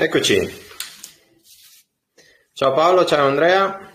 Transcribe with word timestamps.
Eccoci. 0.00 0.48
Ciao 2.52 2.72
Paolo, 2.72 3.04
ciao 3.04 3.26
Andrea. 3.26 3.90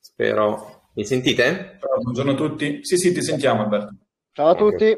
Spero. 0.00 0.88
Mi 0.94 1.04
sentite? 1.04 1.78
Buongiorno 2.00 2.30
a 2.30 2.34
tutti. 2.34 2.78
Sì, 2.80 2.96
sì, 2.96 3.12
ti 3.12 3.22
sentiamo 3.22 3.64
Alberto. 3.64 3.94
Ciao 4.32 4.48
a 4.48 4.54
tutti. 4.54 4.96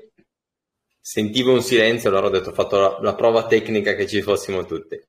Sentivo 1.01 1.52
un 1.52 1.62
silenzio, 1.62 2.11
allora 2.11 2.27
ho 2.27 2.30
detto 2.30 2.51
ho 2.51 2.52
fatto 2.52 2.79
la, 2.79 2.98
la 3.01 3.16
prova 3.16 3.48
tecnica 3.48 3.97
che 3.97 4.06
ci 4.06 4.23
fossimo 4.23 4.65
tutti. 4.66 5.01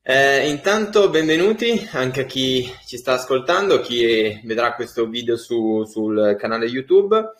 Eh, 0.00 0.48
intanto 0.48 1.10
benvenuti 1.10 1.88
anche 1.90 2.20
a 2.20 2.24
chi 2.24 2.72
ci 2.86 2.96
sta 2.96 3.14
ascoltando, 3.14 3.80
chi 3.80 4.42
vedrà 4.44 4.76
questo 4.76 5.08
video 5.08 5.36
su, 5.36 5.82
sul 5.86 6.36
canale 6.38 6.66
YouTube. 6.66 7.32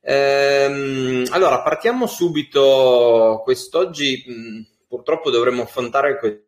Eh, 0.00 1.24
allora, 1.30 1.62
partiamo 1.62 2.08
subito. 2.08 3.42
Quest'oggi 3.44 4.24
mh, 4.26 4.76
purtroppo 4.88 5.30
dovremmo 5.30 5.62
affrontare 5.62 6.18
questo. 6.18 6.46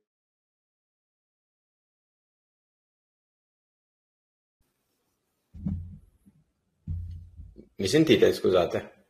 Mi 7.77 7.87
sentite? 7.87 8.33
Scusate. 8.33 9.07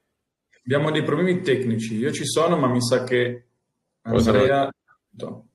Abbiamo 0.64 0.90
dei 0.90 1.02
problemi 1.02 1.40
tecnici. 1.40 1.96
Io 1.96 2.12
ci 2.12 2.24
sono, 2.24 2.56
ma 2.56 2.68
mi 2.68 2.82
sa 2.82 3.02
che 3.04 3.46
Andrea... 4.02 4.70
No. 5.12 5.48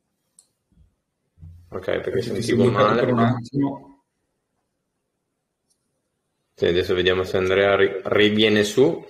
Ok, 1.70 2.00
perché 2.00 2.22
sentivo 2.22 2.70
male. 2.70 3.02
Per 3.02 3.14
un 3.14 3.20
attimo. 3.20 4.04
Sì, 6.54 6.66
adesso 6.66 6.94
vediamo 6.94 7.24
se 7.24 7.38
Andrea 7.38 7.76
ri- 7.76 8.02
riviene 8.04 8.64
su. 8.64 9.06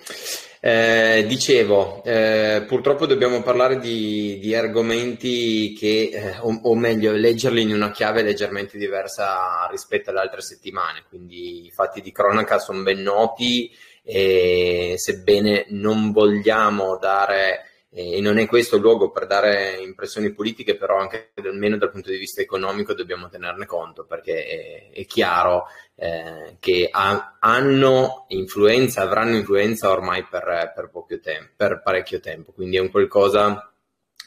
Eh, 0.68 1.26
dicevo, 1.28 2.04
eh, 2.04 2.64
purtroppo 2.68 3.06
dobbiamo 3.06 3.44
parlare 3.44 3.78
di, 3.78 4.40
di 4.40 4.56
argomenti 4.56 5.76
che, 5.78 6.10
eh, 6.12 6.38
o, 6.40 6.60
o, 6.64 6.76
meglio, 6.76 7.12
leggerli 7.12 7.62
in 7.62 7.72
una 7.72 7.92
chiave 7.92 8.24
leggermente 8.24 8.76
diversa 8.80 9.68
rispetto 9.70 10.10
alle 10.10 10.22
altre 10.22 10.42
settimane. 10.42 11.04
Quindi 11.08 11.68
i 11.68 11.70
fatti 11.70 12.02
di 12.02 12.12
cronaca 12.12 12.58
sono 12.58 12.82
ben 12.82 13.00
noti 13.04 13.72
e 14.04 14.96
sebbene 14.98 15.68
non 15.70 16.12
vogliamo 16.12 16.98
dare 16.98 17.75
e 17.98 18.20
non 18.20 18.38
è 18.40 18.46
questo 18.46 18.76
il 18.76 18.82
luogo 18.82 19.10
per 19.10 19.26
dare 19.26 19.78
impressioni 19.80 20.34
politiche, 20.34 20.76
però 20.76 20.98
anche 20.98 21.32
almeno 21.38 21.78
dal 21.78 21.92
punto 21.92 22.10
di 22.10 22.18
vista 22.18 22.42
economico 22.42 22.94
dobbiamo 22.94 23.30
tenerne 23.30 23.66
conto 23.66 24.04
perché 24.04 24.46
è, 24.46 24.90
è 24.92 25.06
chiaro 25.06 25.68
eh, 25.96 26.58
che 26.60 26.90
ha, 26.92 27.38
hanno 27.40 28.26
influenza, 28.28 29.02
avranno 29.02 29.38
influenza 29.38 29.92
ormai 29.92 30.26
per, 30.30 30.74
per, 30.76 30.90
tempo, 31.22 31.52
per 31.56 31.82
parecchio 31.82 32.20
tempo, 32.20 32.52
quindi 32.52 32.76
è 32.76 32.82
un 32.82 32.92
qualcosa 32.92 33.72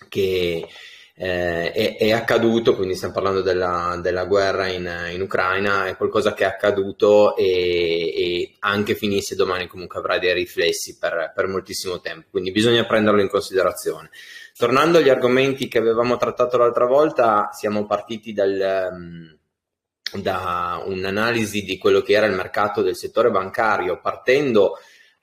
che 0.08 0.66
eh, 1.20 1.72
è, 1.72 1.97
è, 1.97 2.12
accaduto, 2.12 2.77
quindi 2.77 2.94
stiamo 2.94 3.12
parlando 3.12 3.42
della, 3.42 3.98
della 4.00 4.24
guerra 4.24 4.68
in, 4.68 4.89
in, 5.11 5.20
Ucraina, 5.20 5.86
è 5.86 5.96
qualcosa 5.96 6.33
che 6.33 6.45
è 6.45 6.46
accaduto 6.46 7.34
e, 7.34 7.45
e, 7.45 8.56
anche 8.61 8.95
finisse 8.95 9.34
domani 9.34 9.67
comunque 9.67 9.98
avrà 9.98 10.18
dei 10.18 10.33
riflessi 10.33 10.96
per, 10.96 11.33
per, 11.34 11.48
moltissimo 11.48 11.98
tempo, 12.01 12.28
quindi 12.30 12.52
bisogna 12.52 12.86
prenderlo 12.86 13.20
in 13.20 13.28
considerazione. 13.28 14.11
Tornando 14.57 14.98
agli 14.98 15.08
argomenti 15.08 15.67
che 15.67 15.78
avevamo 15.78 16.17
trattato 16.17 16.57
l'altra 16.57 16.86
volta, 16.86 17.51
siamo 17.52 17.84
partiti 17.84 18.33
dal, 18.33 18.89
um, 18.92 19.36
da 20.20 20.80
un'analisi 20.84 21.64
di 21.64 21.78
quello 21.78 22.01
che 22.01 22.12
era 22.12 22.27
il 22.27 22.36
mercato 22.36 22.80
del 22.80 22.95
settore 22.95 23.30
bancario, 23.30 24.01
partendo 24.01 24.77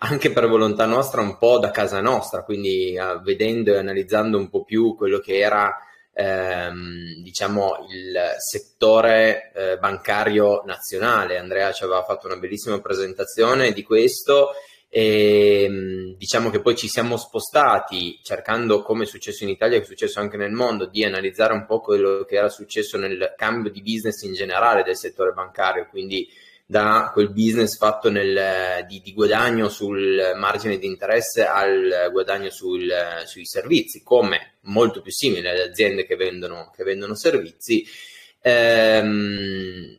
anche 0.07 0.31
per 0.31 0.47
volontà 0.47 0.85
nostra 0.85 1.21
un 1.21 1.38
po' 1.38 1.57
da 1.59 1.71
casa 1.71 1.99
nostra, 1.99 2.43
quindi 2.43 2.97
uh, 2.97 3.21
vedendo 3.21 3.73
e 3.73 3.77
analizzando 3.77 4.38
un 4.38 4.49
po' 4.49 4.63
più 4.63 4.95
quello 4.95 5.19
che 5.19 5.39
era 5.39 5.75
ehm, 6.13 7.21
diciamo 7.21 7.85
il 7.89 8.35
settore 8.38 9.51
eh, 9.53 9.77
bancario 9.77 10.63
nazionale. 10.66 11.38
Andrea 11.38 11.71
ci 11.71 11.83
aveva 11.83 12.03
fatto 12.03 12.27
una 12.27 12.38
bellissima 12.38 12.79
presentazione 12.79 13.73
di 13.73 13.83
questo 13.83 14.51
e 14.89 15.63
ehm, 15.63 16.16
diciamo 16.16 16.49
che 16.49 16.61
poi 16.61 16.75
ci 16.75 16.87
siamo 16.87 17.17
spostati 17.17 18.19
cercando 18.23 18.81
come 18.81 19.03
è 19.03 19.07
successo 19.07 19.43
in 19.43 19.49
Italia, 19.49 19.77
che 19.77 19.83
è 19.83 19.87
successo 19.87 20.19
anche 20.19 20.37
nel 20.37 20.51
mondo, 20.51 20.85
di 20.85 21.03
analizzare 21.03 21.53
un 21.53 21.66
po' 21.66 21.81
quello 21.81 22.23
che 22.23 22.35
era 22.35 22.49
successo 22.49 22.97
nel 22.97 23.33
cambio 23.35 23.72
di 23.72 23.81
business 23.81 24.22
in 24.22 24.33
generale 24.33 24.83
del 24.83 24.95
settore 24.95 25.33
bancario, 25.33 25.87
quindi 25.89 26.27
da 26.68 27.12
quel 27.14 27.31
business 27.31 27.78
fatto 27.78 28.09
nel, 28.09 28.86
di, 28.88 29.00
di, 29.02 29.14
guadagno 29.14 29.70
sul 29.70 30.34
margine 30.36 30.80
di 30.80 30.88
interesse 30.88 31.46
al 31.46 32.09
guadagno 32.12 32.50
sul, 32.50 32.92
sui 33.26 33.46
servizi, 33.46 34.02
come 34.02 34.56
molto 34.62 35.02
più 35.02 35.12
simile 35.12 35.52
alle 35.52 35.64
aziende 35.64 36.06
che 36.06 36.16
vendono, 36.16 36.72
che 36.76 36.84
vendono 36.84 37.16
servizi. 37.16 37.86
Ehm, 38.42 39.98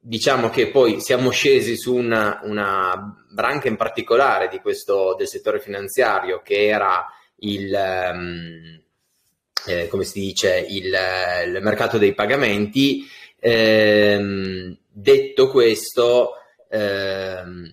diciamo 0.00 0.50
che 0.50 0.70
poi 0.70 1.00
siamo 1.00 1.30
scesi 1.30 1.76
su 1.76 1.94
una, 1.94 2.40
una, 2.44 3.24
branca 3.30 3.68
in 3.68 3.76
particolare 3.76 4.48
questo, 4.60 5.14
del 5.16 5.28
settore 5.28 5.60
finanziario 5.60 6.40
che 6.42 6.66
era 6.66 7.06
il, 7.40 7.70
um, 8.12 8.80
eh, 9.66 9.86
come 9.88 10.04
si 10.04 10.20
dice, 10.20 10.64
il, 10.68 10.86
il 11.46 11.58
mercato 11.60 11.98
dei 11.98 12.14
pagamenti. 12.14 13.06
Ehm, 13.38 14.77
Detto 15.00 15.48
questo, 15.48 16.32
ehm, 16.68 17.72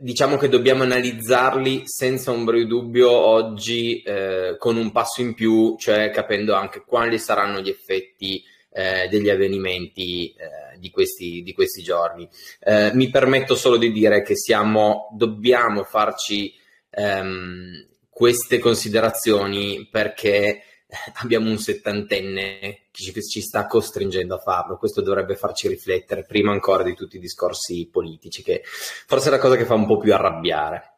diciamo 0.00 0.36
che 0.36 0.48
dobbiamo 0.48 0.82
analizzarli 0.82 1.82
senza 1.84 2.32
ombra 2.32 2.56
di 2.56 2.66
dubbio 2.66 3.08
oggi 3.12 4.02
eh, 4.02 4.56
con 4.58 4.76
un 4.76 4.90
passo 4.90 5.20
in 5.20 5.32
più, 5.34 5.76
cioè 5.78 6.10
capendo 6.10 6.54
anche 6.54 6.82
quali 6.84 7.20
saranno 7.20 7.60
gli 7.60 7.68
effetti 7.68 8.42
eh, 8.72 9.06
degli 9.08 9.30
avvenimenti 9.30 10.30
eh, 10.30 10.76
di, 10.80 10.90
questi, 10.90 11.42
di, 11.44 11.52
questi, 11.52 11.84
giorni. 11.84 12.28
Eh, 12.58 12.90
mi 12.94 13.08
permetto 13.10 13.54
solo 13.54 13.76
di 13.76 13.92
dire 13.92 14.22
che 14.22 14.34
siamo, 14.36 15.08
dobbiamo 15.16 15.84
farci 15.84 16.52
ehm, 16.90 17.90
queste 18.10 18.58
considerazioni 18.58 19.86
perché 19.88 20.62
abbiamo 21.22 21.50
un 21.50 21.58
settantenne 21.58 22.86
che 22.90 23.22
ci, 23.22 23.40
sta 23.40 23.66
costringendo 23.66 24.36
a 24.36 24.38
farlo. 24.38 24.76
Questo 24.76 25.02
dovrebbe 25.02 25.36
farci 25.36 25.68
riflettere 25.68 26.24
prima 26.24 26.52
ancora 26.52 26.82
di 26.82 26.94
tutti 26.94 27.16
i 27.16 27.20
discorsi 27.20 27.88
politici, 27.90 28.42
che 28.42 28.62
forse 28.64 29.28
è 29.28 29.30
la 29.30 29.38
cosa 29.38 29.56
che 29.56 29.64
fa 29.64 29.74
un 29.74 29.86
po' 29.86 29.98
più 29.98 30.14
arrabbiare. 30.14 30.92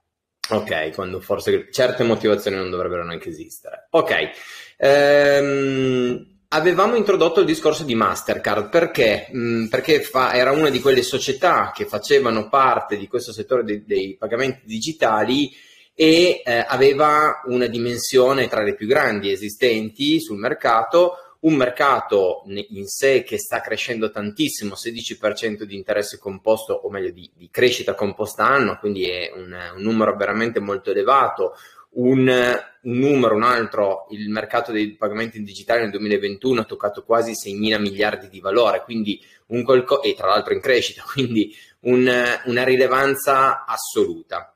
Ok, 0.49 0.93
quando 0.95 1.21
forse 1.21 1.69
certe 1.73 2.05
motivazioni 2.05 2.57
non 2.57 2.71
dovrebbero 2.71 3.05
neanche 3.05 3.31
esistere. 3.31 3.89
Ok, 3.91 4.31
ehm, 4.77 6.37
avevamo 6.49 6.95
introdotto 6.95 7.41
il 7.41 7.47
discorso 7.47 7.83
di 7.83 7.97
Mastercard 7.97 8.69
perché, 8.69 9.29
mm, 9.35 9.67
perché 9.67 10.01
fa, 10.03 10.35
era 10.35 10.53
una 10.53 10.71
di 10.71 10.81
quelle 10.81 11.03
società 11.03 11.73
che 11.75 11.87
facevano 11.87 12.49
parte 12.49 12.97
di 12.97 13.09
questo 13.09 13.33
settore 13.33 13.65
dei, 13.65 13.85
dei 13.85 14.17
pagamenti 14.17 14.63
digitali 14.67 15.51
e 15.99 16.43
eh, 16.45 16.65
aveva 16.69 17.41
una 17.47 17.67
dimensione 17.67 18.49
tra 18.49 18.63
le 18.63 18.75
più 18.75 18.87
grandi 18.87 19.33
esistenti 19.33 20.21
sul 20.21 20.37
mercato, 20.37 21.39
un 21.41 21.55
mercato 21.55 22.43
in 22.47 22.87
sé 22.87 23.23
che 23.23 23.39
sta 23.39 23.63
crescendo 23.63 24.11
tantissimo, 24.11 24.75
16% 24.75 25.63
di 25.63 25.75
interesse 25.75 26.19
composto, 26.19 26.75
o 26.75 26.91
meglio 26.91 27.11
di, 27.13 27.31
di 27.35 27.49
crescita 27.51 27.95
composta 27.95 28.47
anno, 28.47 28.77
quindi 28.79 29.09
è 29.09 29.33
un, 29.35 29.57
un 29.77 29.83
numero 29.83 30.15
veramente 30.17 30.61
molto 30.61 30.91
elevato, 30.91 31.55
un, 31.93 32.29
un, 32.29 32.99
numero, 32.99 33.35
un 33.35 33.45
altro, 33.45 34.07
il 34.11 34.29
mercato 34.29 34.73
dei 34.73 34.97
pagamenti 34.97 35.43
digitali 35.43 35.81
nel 35.81 35.93
2021 35.93 36.61
ha 36.61 36.65
toccato 36.65 37.05
quasi 37.05 37.35
6 37.35 37.55
mila 37.55 37.79
miliardi 37.79 38.29
di 38.29 38.41
valore, 38.41 38.83
quindi 38.83 39.19
un 39.47 39.63
colco- 39.63 40.03
e 40.03 40.15
tra 40.15 40.27
l'altro 40.27 40.53
in 40.53 40.61
crescita, 40.61 41.03
quindi 41.11 41.57
un, 41.81 42.07
una 42.45 42.65
rilevanza 42.65 43.65
assoluta 43.65 44.51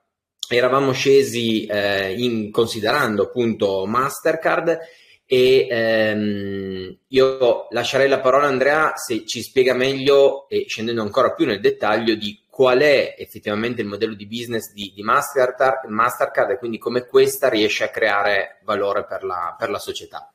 eravamo 0.57 0.93
scesi 0.93 1.67
eh, 1.67 2.13
in, 2.19 2.51
considerando 2.51 3.25
appunto 3.25 3.87
Mastercard 3.87 4.79
e 5.33 5.69
ehm, 5.71 6.99
io 7.07 7.67
lascerei 7.71 8.09
la 8.09 8.19
parola 8.19 8.47
a 8.47 8.49
Andrea 8.49 8.97
se 8.97 9.25
ci 9.27 9.43
spiega 9.43 9.75
meglio 9.75 10.49
e 10.49 10.65
scendendo 10.67 11.03
ancora 11.03 11.35
più 11.35 11.47
nel 11.47 11.61
dettaglio 11.61 12.17
di 12.17 12.47
qual 12.51 12.81
è 12.81 13.15
effettivamente 13.17 13.81
il 13.81 13.87
modello 13.87 14.15
di 14.15 14.27
business 14.27 14.73
di, 14.73 14.93
di 14.93 15.03
Mastercard, 15.03 15.89
Mastercard, 15.89 16.51
e 16.51 16.59
quindi 16.59 16.79
come 16.79 17.07
questa 17.07 17.49
riesce 17.49 17.85
a 17.85 17.91
creare 17.91 18.59
valore 18.65 19.07
per 19.07 19.23
la, 19.23 19.55
per 19.57 19.71
la 19.71 19.79
società. 19.79 20.31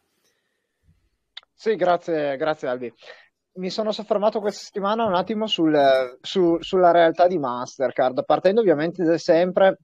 Sì, 1.54 1.76
grazie, 1.76 2.38
grazie 2.38 2.68
Albi. 2.68 2.94
Mi 3.58 3.70
sono 3.70 3.92
soffermato 3.92 4.40
questa 4.40 4.64
settimana 4.64 5.06
un 5.06 5.14
attimo 5.14 5.46
sul, 5.46 6.18
su, 6.22 6.58
sulla 6.62 6.92
realtà 6.92 7.28
di 7.28 7.38
Mastercard, 7.38 8.24
partendo 8.26 8.62
ovviamente 8.62 9.18
sempre 9.18 9.78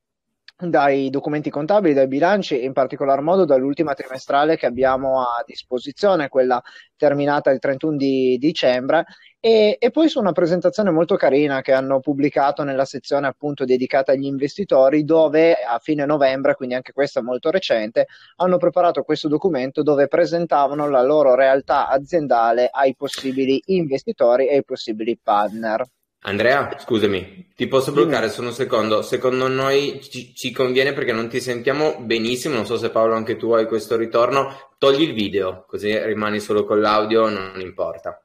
dai 0.69 1.09
documenti 1.09 1.49
contabili, 1.49 1.93
dai 1.93 2.07
bilanci, 2.07 2.63
in 2.63 2.73
particolar 2.73 3.21
modo 3.21 3.45
dall'ultima 3.45 3.93
trimestrale 3.93 4.57
che 4.57 4.65
abbiamo 4.65 5.21
a 5.21 5.43
disposizione, 5.45 6.29
quella 6.29 6.61
terminata 6.95 7.49
il 7.51 7.59
31 7.59 7.95
di 7.97 8.37
dicembre, 8.37 9.05
e, 9.39 9.77
e, 9.79 9.89
poi 9.89 10.07
su 10.07 10.19
una 10.19 10.33
presentazione 10.33 10.91
molto 10.91 11.15
carina 11.15 11.61
che 11.61 11.73
hanno 11.73 11.99
pubblicato 11.99 12.63
nella 12.63 12.85
sezione 12.85 13.25
appunto 13.25 13.65
dedicata 13.65 14.11
agli 14.11 14.25
investitori, 14.25 15.03
dove 15.03 15.53
a 15.53 15.79
fine 15.79 16.05
novembre, 16.05 16.55
quindi 16.55 16.75
anche 16.75 16.93
questa 16.93 17.23
molto 17.23 17.49
recente, 17.49 18.05
hanno 18.35 18.57
preparato 18.57 19.01
questo 19.01 19.27
documento 19.27 19.81
dove 19.81 20.07
presentavano 20.07 20.87
la 20.87 21.01
loro 21.01 21.33
realtà 21.33 21.87
aziendale 21.87 22.69
ai 22.71 22.95
possibili 22.95 23.59
investitori 23.65 24.47
e 24.47 24.57
ai 24.57 24.63
possibili 24.63 25.17
partner. 25.21 25.85
Andrea, 26.23 26.77
scusami, 26.77 27.51
ti 27.55 27.67
posso 27.67 27.91
bloccare 27.91 28.29
solo 28.29 28.49
un 28.49 28.53
secondo? 28.53 29.01
Secondo 29.01 29.47
noi 29.47 29.99
ci, 30.03 30.35
ci, 30.35 30.51
conviene 30.51 30.93
perché 30.93 31.13
non 31.13 31.27
ti 31.27 31.41
sentiamo 31.41 31.99
benissimo, 31.99 32.53
non 32.53 32.67
so 32.67 32.77
se 32.77 32.91
Paolo 32.91 33.15
anche 33.15 33.37
tu 33.37 33.51
hai 33.53 33.65
questo 33.65 33.97
ritorno, 33.97 34.69
togli 34.77 35.01
il 35.01 35.13
video 35.13 35.65
così 35.67 35.97
rimani 36.03 36.39
solo 36.39 36.63
con 36.63 36.79
l'audio, 36.79 37.27
non 37.27 37.59
importa. 37.59 38.21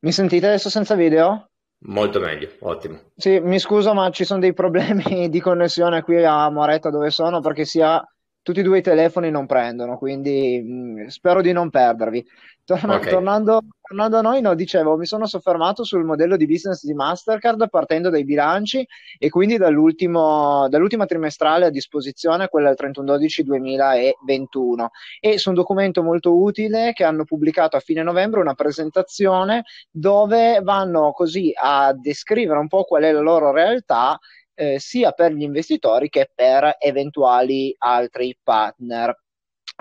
Mi 0.00 0.12
sentite 0.12 0.46
adesso 0.46 0.70
senza 0.70 0.94
video? 0.94 1.48
Molto 1.86 2.20
meglio, 2.20 2.50
ottimo. 2.60 3.10
Sì, 3.16 3.40
mi 3.40 3.58
scuso 3.58 3.92
ma 3.92 4.08
ci 4.10 4.24
sono 4.24 4.38
dei 4.38 4.54
problemi 4.54 5.28
di 5.28 5.40
connessione 5.40 6.02
qui 6.02 6.24
a 6.24 6.48
Moretta 6.50 6.90
dove 6.90 7.10
sono 7.10 7.40
perché 7.40 7.64
sia 7.64 8.00
tutti 8.46 8.60
e 8.60 8.62
due 8.62 8.78
i 8.78 8.82
telefoni 8.82 9.28
non 9.28 9.44
prendono, 9.44 9.98
quindi 9.98 10.62
mh, 10.64 11.02
mm, 11.02 11.06
spero 11.08 11.40
di 11.40 11.50
non 11.50 11.68
perdervi. 11.68 12.24
Torna- 12.64 12.94
okay. 12.94 13.10
tornando, 13.10 13.62
tornando, 13.80 14.18
a 14.18 14.20
noi, 14.20 14.40
no, 14.40 14.54
dicevo, 14.54 14.96
mi 14.96 15.04
sono 15.04 15.26
soffermato 15.26 15.82
sul 15.82 16.04
modello 16.04 16.36
di 16.36 16.46
business 16.46 16.84
di 16.84 16.94
Mastercard 16.94 17.68
partendo 17.68 18.08
dai 18.08 18.24
bilanci 18.24 18.86
e 19.18 19.30
quindi 19.30 19.56
dall'ultima 19.56 20.68
trimestrale 21.06 21.64
a 21.64 21.70
disposizione, 21.70 22.46
quella 22.46 22.72
del 22.72 22.92
31-12-2021 22.92 24.86
e 25.18 25.38
su 25.38 25.48
un 25.48 25.56
documento 25.56 26.04
molto 26.04 26.40
utile 26.40 26.92
che 26.92 27.02
hanno 27.02 27.24
pubblicato 27.24 27.76
a 27.76 27.80
fine 27.80 28.04
novembre 28.04 28.38
una 28.38 28.54
presentazione 28.54 29.64
dove 29.90 30.60
vanno 30.62 31.10
così 31.10 31.50
a 31.52 31.92
descrivere 31.92 32.60
un 32.60 32.68
po' 32.68 32.84
qual 32.84 33.02
è 33.02 33.10
la 33.10 33.20
loro 33.20 33.50
realtà 33.50 34.16
eh, 34.56 34.80
sia 34.80 35.12
per 35.12 35.32
gli 35.32 35.42
investitori 35.42 36.08
che 36.08 36.30
per 36.34 36.76
eventuali 36.78 37.74
altri 37.78 38.36
partner. 38.42 39.14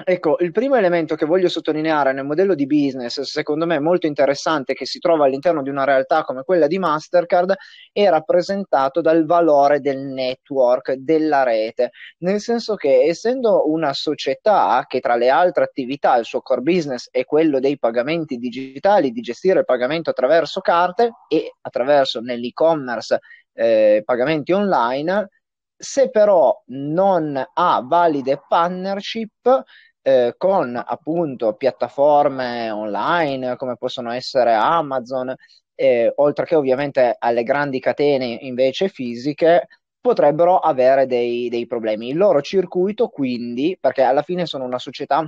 Ecco, 0.03 0.35
il 0.39 0.51
primo 0.51 0.75
elemento 0.75 1.15
che 1.15 1.25
voglio 1.25 1.47
sottolineare 1.47 2.11
nel 2.11 2.25
modello 2.25 2.53
di 2.53 2.65
business, 2.65 3.21
secondo 3.21 3.65
me 3.65 3.79
molto 3.79 4.07
interessante, 4.07 4.73
che 4.73 4.85
si 4.85 4.99
trova 4.99 5.23
all'interno 5.23 5.61
di 5.61 5.69
una 5.69 5.85
realtà 5.85 6.23
come 6.23 6.43
quella 6.43 6.67
di 6.67 6.77
Mastercard, 6.77 7.53
è 7.93 8.09
rappresentato 8.09 8.99
dal 8.99 9.25
valore 9.25 9.79
del 9.79 9.99
network, 9.99 10.95
della 10.95 11.43
rete, 11.43 11.91
nel 12.19 12.41
senso 12.41 12.75
che 12.75 13.03
essendo 13.03 13.71
una 13.71 13.93
società 13.93 14.83
che 14.85 14.99
tra 14.99 15.15
le 15.15 15.29
altre 15.29 15.63
attività 15.63 16.17
il 16.17 16.25
suo 16.25 16.41
core 16.41 16.61
business 16.61 17.07
è 17.09 17.23
quello 17.23 17.61
dei 17.61 17.79
pagamenti 17.79 18.35
digitali, 18.35 19.11
di 19.11 19.21
gestire 19.21 19.59
il 19.59 19.65
pagamento 19.65 20.09
attraverso 20.09 20.59
carte 20.59 21.11
e 21.29 21.53
attraverso 21.61 22.19
nell'e-commerce 22.19 23.19
eh, 23.53 24.01
pagamenti 24.03 24.51
online, 24.51 25.29
se 25.77 26.09
però 26.09 26.61
non 26.67 27.43
ha 27.53 27.81
valide 27.85 28.41
partnership 28.47 29.63
eh, 30.01 30.35
con 30.37 30.75
appunto 30.75 31.53
piattaforme 31.55 32.69
online 32.69 33.55
come 33.55 33.75
possono 33.75 34.11
essere 34.11 34.53
Amazon, 34.53 35.33
eh, 35.75 36.11
oltre 36.17 36.45
che 36.45 36.55
ovviamente 36.55 37.15
alle 37.17 37.43
grandi 37.43 37.79
catene 37.79 38.25
invece 38.41 38.87
fisiche, 38.87 39.67
potrebbero 39.99 40.59
avere 40.59 41.07
dei, 41.07 41.49
dei 41.49 41.65
problemi. 41.65 42.09
Il 42.09 42.17
loro 42.17 42.41
circuito 42.41 43.07
quindi, 43.07 43.77
perché 43.79 44.03
alla 44.03 44.21
fine 44.21 44.45
sono 44.45 44.63
una 44.63 44.79
società 44.79 45.27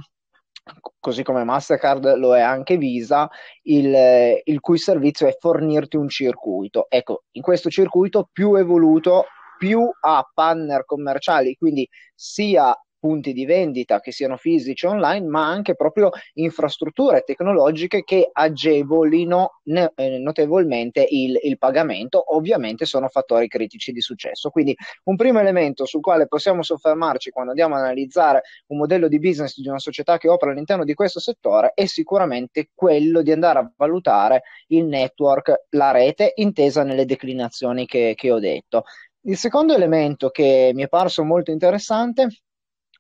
così 0.99 1.23
come 1.23 1.43
Mastercard 1.43 2.15
lo 2.15 2.35
è 2.35 2.41
anche 2.41 2.77
Visa, 2.77 3.29
il, 3.63 4.41
il, 4.43 4.59
cui 4.59 4.77
servizio 4.77 5.27
è 5.27 5.35
fornirti 5.39 5.95
un 5.95 6.09
circuito. 6.09 6.87
Ecco, 6.89 7.23
in 7.31 7.41
questo 7.41 7.69
circuito 7.69 8.29
più 8.31 8.55
evoluto, 8.55 9.25
più 9.57 9.89
ha 9.99 10.29
partner 10.33 10.85
commerciali, 10.85 11.55
quindi 11.55 11.87
sia 12.13 12.75
punti 12.99 13.33
di 13.33 13.45
vendita 13.45 13.99
che 13.99 14.11
siano 14.11 14.37
fisici 14.37 14.85
online, 14.85 15.27
ma 15.27 15.47
anche 15.47 15.75
proprio 15.75 16.09
infrastrutture 16.33 17.23
tecnologiche 17.25 18.03
che 18.03 18.29
agevolino 18.31 19.59
ne, 19.65 19.91
eh, 19.95 20.17
notevolmente 20.17 21.05
il, 21.09 21.39
il, 21.41 21.57
pagamento, 21.57 22.35
ovviamente 22.35 22.85
sono 22.85 23.07
fattori 23.07 23.47
critici 23.47 23.91
di 23.91 24.01
successo. 24.01 24.49
Quindi 24.49 24.75
un 25.05 25.15
primo 25.15 25.39
elemento 25.39 25.85
sul 25.85 26.01
quale 26.01 26.27
possiamo 26.27 26.63
soffermarci 26.63 27.29
quando 27.29 27.51
andiamo 27.51 27.75
ad 27.75 27.81
analizzare 27.81 28.41
un 28.67 28.77
modello 28.77 29.07
di 29.07 29.19
business 29.19 29.59
di 29.59 29.67
una 29.67 29.79
società 29.79 30.17
che 30.17 30.29
opera 30.29 30.51
all'interno 30.51 30.83
di 30.83 30.93
questo 30.93 31.19
settore 31.19 31.71
è 31.73 31.85
sicuramente 31.85 32.69
quello 32.73 33.21
di 33.21 33.31
andare 33.31 33.59
a 33.59 33.71
valutare 33.75 34.43
il 34.67 34.85
network, 34.85 35.65
la 35.69 35.91
rete, 35.91 36.33
intesa 36.35 36.83
nelle 36.83 37.05
declinazioni 37.05 37.85
che, 37.85 38.13
che 38.15 38.31
ho 38.31 38.39
detto. 38.39 38.83
Il 39.27 39.37
secondo 39.37 39.73
elemento 39.73 40.29
che 40.29 40.71
mi 40.73 40.83
è 40.83 40.87
parso 40.87 41.23
molto 41.23 41.51
interessante 41.51 42.29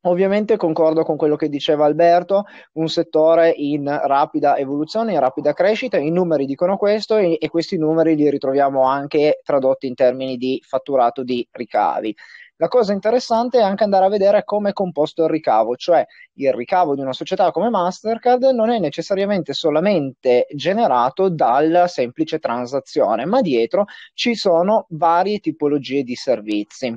Ovviamente 0.01 0.57
concordo 0.57 1.03
con 1.03 1.17
quello 1.17 1.35
che 1.35 1.49
diceva 1.49 1.85
Alberto, 1.85 2.45
un 2.73 2.87
settore 2.87 3.49
in 3.49 3.85
rapida 3.85 4.55
evoluzione, 4.55 5.13
in 5.13 5.19
rapida 5.19 5.53
crescita, 5.53 5.97
i 5.97 6.11
numeri 6.11 6.45
dicono 6.45 6.77
questo 6.77 7.17
e, 7.17 7.37
e 7.41 7.49
questi 7.49 7.77
numeri 7.77 8.15
li 8.15 8.29
ritroviamo 8.29 8.83
anche 8.83 9.41
tradotti 9.43 9.87
in 9.87 9.95
termini 9.95 10.37
di 10.37 10.61
fatturato 10.65 11.23
di 11.23 11.45
ricavi. 11.51 12.15
La 12.59 12.67
cosa 12.69 12.91
interessante 12.91 13.59
è 13.59 13.61
anche 13.61 13.83
andare 13.83 14.05
a 14.05 14.09
vedere 14.09 14.43
come 14.43 14.71
è 14.71 14.73
composto 14.73 15.23
il 15.23 15.29
ricavo, 15.29 15.75
cioè 15.75 16.03
il 16.33 16.51
ricavo 16.53 16.95
di 16.95 17.01
una 17.01 17.13
società 17.13 17.51
come 17.51 17.69
Mastercard 17.69 18.43
non 18.45 18.71
è 18.71 18.79
necessariamente 18.79 19.53
solamente 19.53 20.47
generato 20.55 21.29
dalla 21.29 21.87
semplice 21.87 22.39
transazione, 22.39 23.25
ma 23.25 23.41
dietro 23.41 23.85
ci 24.15 24.33
sono 24.33 24.87
varie 24.89 25.39
tipologie 25.39 26.01
di 26.01 26.15
servizi 26.15 26.95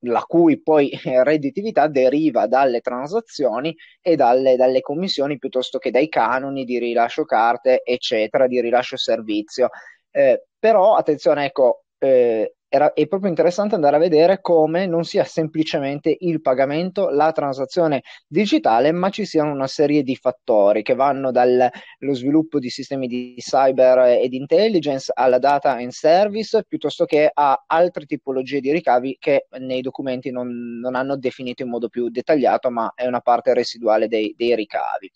la 0.00 0.22
cui 0.22 0.60
poi 0.60 0.90
redditività 1.22 1.86
deriva 1.86 2.46
dalle 2.46 2.80
transazioni 2.80 3.76
e 4.00 4.16
dalle, 4.16 4.56
dalle, 4.56 4.80
commissioni 4.80 5.38
piuttosto 5.38 5.78
che 5.78 5.90
dai 5.90 6.08
canoni 6.08 6.64
di 6.64 6.78
rilascio 6.78 7.24
carte, 7.24 7.82
eccetera, 7.84 8.46
di 8.46 8.60
rilascio 8.60 8.96
servizio. 8.96 9.70
Eh, 10.10 10.44
però 10.58 10.94
attenzione, 10.96 11.46
ecco, 11.46 11.84
eh, 11.98 12.54
era, 12.74 12.94
è 12.94 13.06
proprio 13.06 13.28
interessante 13.28 13.74
andare 13.74 13.96
a 13.96 13.98
vedere 13.98 14.40
come 14.40 14.86
non 14.86 15.04
sia 15.04 15.24
semplicemente 15.24 16.16
il 16.20 16.40
pagamento, 16.40 17.10
la 17.10 17.30
transazione 17.30 18.02
digitale, 18.26 18.92
ma 18.92 19.10
ci 19.10 19.26
siano 19.26 19.52
una 19.52 19.66
serie 19.66 20.02
di 20.02 20.16
fattori 20.16 20.82
che 20.82 20.94
vanno 20.94 21.30
dallo 21.30 21.68
sviluppo 22.12 22.58
di 22.58 22.70
sistemi 22.70 23.08
di 23.08 23.34
cyber 23.36 24.18
e 24.22 24.26
di 24.30 24.38
intelligence 24.38 25.12
alla 25.14 25.38
data 25.38 25.72
and 25.72 25.90
service, 25.90 26.64
piuttosto 26.66 27.04
che 27.04 27.30
a 27.30 27.62
altre 27.66 28.06
tipologie 28.06 28.60
di 28.60 28.72
ricavi 28.72 29.18
che 29.20 29.48
nei 29.58 29.82
documenti 29.82 30.30
non, 30.30 30.78
non 30.80 30.94
hanno 30.94 31.18
definito 31.18 31.62
in 31.62 31.68
modo 31.68 31.88
più 31.90 32.08
dettagliato, 32.08 32.70
ma 32.70 32.90
è 32.94 33.06
una 33.06 33.20
parte 33.20 33.52
residuale 33.52 34.08
dei, 34.08 34.34
dei 34.34 34.54
ricavi. 34.54 35.12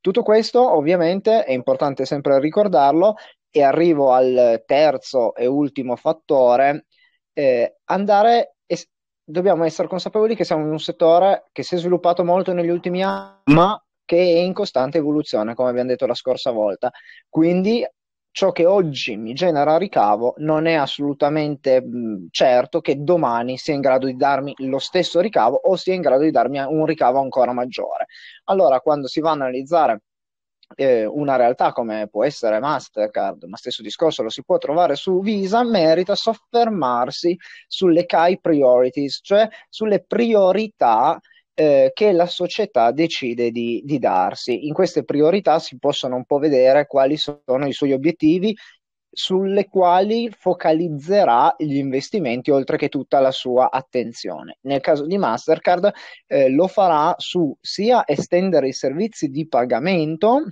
Tutto 0.00 0.22
questo 0.22 0.74
ovviamente 0.74 1.44
è 1.44 1.52
importante 1.52 2.06
sempre 2.06 2.40
ricordarlo, 2.40 3.14
e 3.50 3.62
arrivo 3.62 4.12
al 4.12 4.62
terzo 4.66 5.34
e 5.34 5.46
ultimo 5.46 5.96
fattore, 5.96 6.86
eh, 7.32 7.76
andare 7.84 8.56
es- 8.66 8.88
dobbiamo 9.24 9.64
essere 9.64 9.88
consapevoli 9.88 10.34
che 10.36 10.44
siamo 10.44 10.64
in 10.64 10.70
un 10.70 10.78
settore 10.78 11.48
che 11.52 11.62
si 11.62 11.74
è 11.74 11.78
sviluppato 11.78 12.24
molto 12.24 12.52
negli 12.52 12.68
ultimi 12.68 13.02
anni, 13.02 13.38
ma 13.54 13.82
che 14.04 14.16
è 14.16 14.38
in 14.38 14.52
costante 14.52 14.98
evoluzione, 14.98 15.54
come 15.54 15.70
abbiamo 15.70 15.88
detto 15.90 16.06
la 16.06 16.14
scorsa 16.14 16.50
volta. 16.50 16.90
Quindi 17.28 17.86
ciò 18.32 18.52
che 18.52 18.64
oggi 18.64 19.16
mi 19.16 19.32
genera 19.34 19.76
ricavo 19.76 20.34
non 20.38 20.66
è 20.66 20.74
assolutamente 20.74 21.80
mh, 21.82 22.28
certo 22.30 22.80
che 22.80 23.02
domani 23.02 23.56
sia 23.58 23.74
in 23.74 23.80
grado 23.80 24.06
di 24.06 24.16
darmi 24.16 24.54
lo 24.58 24.78
stesso 24.78 25.20
ricavo 25.20 25.56
o 25.56 25.76
sia 25.76 25.94
in 25.94 26.00
grado 26.00 26.22
di 26.22 26.30
darmi 26.30 26.58
un 26.60 26.86
ricavo 26.86 27.20
ancora 27.20 27.52
maggiore. 27.52 28.06
Allora, 28.44 28.80
quando 28.80 29.06
si 29.08 29.20
va 29.20 29.30
a 29.30 29.32
analizzare 29.32 30.02
eh, 30.76 31.04
una 31.04 31.36
realtà 31.36 31.72
come 31.72 32.08
può 32.08 32.24
essere 32.24 32.60
Mastercard, 32.60 33.44
ma 33.44 33.56
stesso 33.56 33.82
discorso 33.82 34.22
lo 34.22 34.30
si 34.30 34.44
può 34.44 34.58
trovare 34.58 34.96
su 34.96 35.20
Visa, 35.20 35.62
merita 35.64 36.14
soffermarsi 36.14 37.36
sulle 37.66 38.06
key 38.06 38.38
priorities, 38.40 39.20
cioè 39.22 39.48
sulle 39.68 40.04
priorità 40.04 41.18
eh, 41.54 41.90
che 41.92 42.12
la 42.12 42.26
società 42.26 42.90
decide 42.92 43.50
di, 43.50 43.82
di 43.84 43.98
darsi. 43.98 44.66
In 44.66 44.72
queste 44.72 45.04
priorità 45.04 45.58
si 45.58 45.78
possono 45.78 46.16
un 46.16 46.24
po' 46.24 46.38
vedere 46.38 46.86
quali 46.86 47.16
sono 47.16 47.66
i 47.66 47.72
suoi 47.72 47.92
obiettivi 47.92 48.56
sulle 49.12 49.66
quali 49.66 50.30
focalizzerà 50.30 51.54
gli 51.58 51.76
investimenti 51.76 52.50
oltre 52.50 52.76
che 52.76 52.88
tutta 52.88 53.18
la 53.20 53.32
sua 53.32 53.70
attenzione. 53.70 54.58
Nel 54.62 54.80
caso 54.80 55.04
di 55.04 55.18
Mastercard 55.18 55.92
eh, 56.26 56.48
lo 56.48 56.68
farà 56.68 57.14
su 57.18 57.54
sia 57.60 58.06
estendere 58.06 58.68
i 58.68 58.72
servizi 58.72 59.28
di 59.28 59.48
pagamento, 59.48 60.44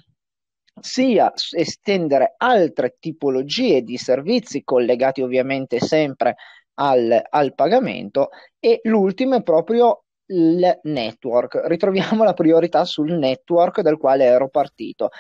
sia 0.81 1.33
estendere 1.53 2.35
altre 2.37 2.97
tipologie 2.99 3.83
di 3.83 3.97
servizi 3.97 4.63
collegati 4.65 5.23
ovviamente 5.23 5.81
sempre 5.81 6.37
al, 6.75 7.21
al 7.29 7.55
pagamento 7.55 8.31
e 8.59 8.81
l'ultimo 8.85 9.37
è 9.37 9.43
proprio 9.43 10.05
il 10.31 10.81
network. 10.83 11.63
Ritroviamo 11.65 12.25
la 12.25 12.35
priorità 12.35 12.85
sul 12.85 13.13
network 13.13 13.81
dal 13.81 13.99
quale 13.99 14.25
ero 14.25 14.49
partito 14.49 15.11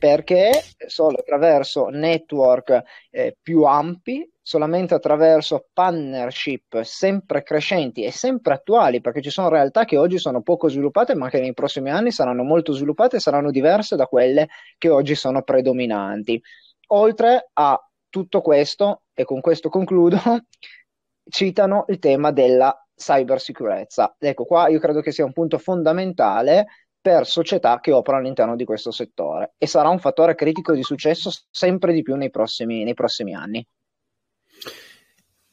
perché 0.00 0.50
solo 0.86 1.18
attraverso 1.18 1.88
network 1.88 2.82
eh, 3.10 3.36
più 3.40 3.64
ampi, 3.64 4.26
solamente 4.40 4.94
attraverso 4.94 5.68
partnership 5.74 6.80
sempre 6.80 7.42
crescenti 7.42 8.02
e 8.02 8.10
sempre 8.10 8.54
attuali, 8.54 9.02
perché 9.02 9.20
ci 9.20 9.28
sono 9.28 9.50
realtà 9.50 9.84
che 9.84 9.98
oggi 9.98 10.16
sono 10.16 10.40
poco 10.40 10.68
sviluppate, 10.68 11.14
ma 11.14 11.28
che 11.28 11.38
nei 11.38 11.52
prossimi 11.52 11.90
anni 11.90 12.12
saranno 12.12 12.42
molto 12.42 12.72
sviluppate 12.72 13.16
e 13.16 13.20
saranno 13.20 13.50
diverse 13.50 13.94
da 13.94 14.06
quelle 14.06 14.48
che 14.78 14.88
oggi 14.88 15.14
sono 15.14 15.42
predominanti. 15.42 16.40
Oltre 16.88 17.50
a 17.52 17.78
tutto 18.08 18.40
questo, 18.40 19.02
e 19.12 19.24
con 19.24 19.42
questo 19.42 19.68
concludo, 19.68 20.16
citano 21.28 21.84
il 21.88 21.98
tema 21.98 22.30
della 22.30 22.74
cybersicurezza. 22.94 24.16
Ecco, 24.18 24.46
qua 24.46 24.68
io 24.68 24.78
credo 24.78 25.02
che 25.02 25.12
sia 25.12 25.26
un 25.26 25.34
punto 25.34 25.58
fondamentale 25.58 26.66
per 27.00 27.26
società 27.26 27.80
che 27.80 27.92
operano 27.92 28.22
all'interno 28.22 28.56
di 28.56 28.64
questo 28.64 28.90
settore 28.90 29.54
e 29.56 29.66
sarà 29.66 29.88
un 29.88 29.98
fattore 29.98 30.34
critico 30.34 30.74
di 30.74 30.82
successo 30.82 31.30
sempre 31.50 31.92
di 31.92 32.02
più 32.02 32.14
nei 32.16 32.30
prossimi, 32.30 32.84
nei 32.84 32.94
prossimi 32.94 33.34
anni. 33.34 33.66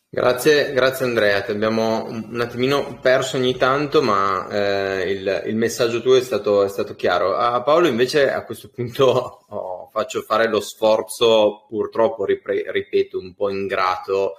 Grazie, 0.09 0.71
grazie 0.71 1.05
Andrea, 1.05 1.41
ti 1.41 1.51
abbiamo 1.51 2.05
un 2.05 2.39
attimino 2.39 2.97
perso 3.01 3.35
ogni 3.35 3.57
tanto, 3.57 4.01
ma 4.01 4.47
eh, 4.49 5.11
il, 5.11 5.43
il, 5.47 5.55
messaggio 5.57 6.01
tuo 6.01 6.15
è 6.15 6.21
stato, 6.21 6.63
è 6.63 6.69
stato, 6.69 6.95
chiaro. 6.95 7.35
A 7.35 7.61
Paolo 7.61 7.87
invece 7.87 8.31
a 8.31 8.45
questo 8.45 8.69
punto 8.69 9.45
oh, 9.49 9.89
faccio 9.91 10.21
fare 10.21 10.47
lo 10.47 10.61
sforzo, 10.61 11.65
purtroppo, 11.67 12.23
ripre- 12.23 12.71
ripeto, 12.71 13.19
un 13.19 13.35
po' 13.35 13.49
ingrato, 13.49 14.35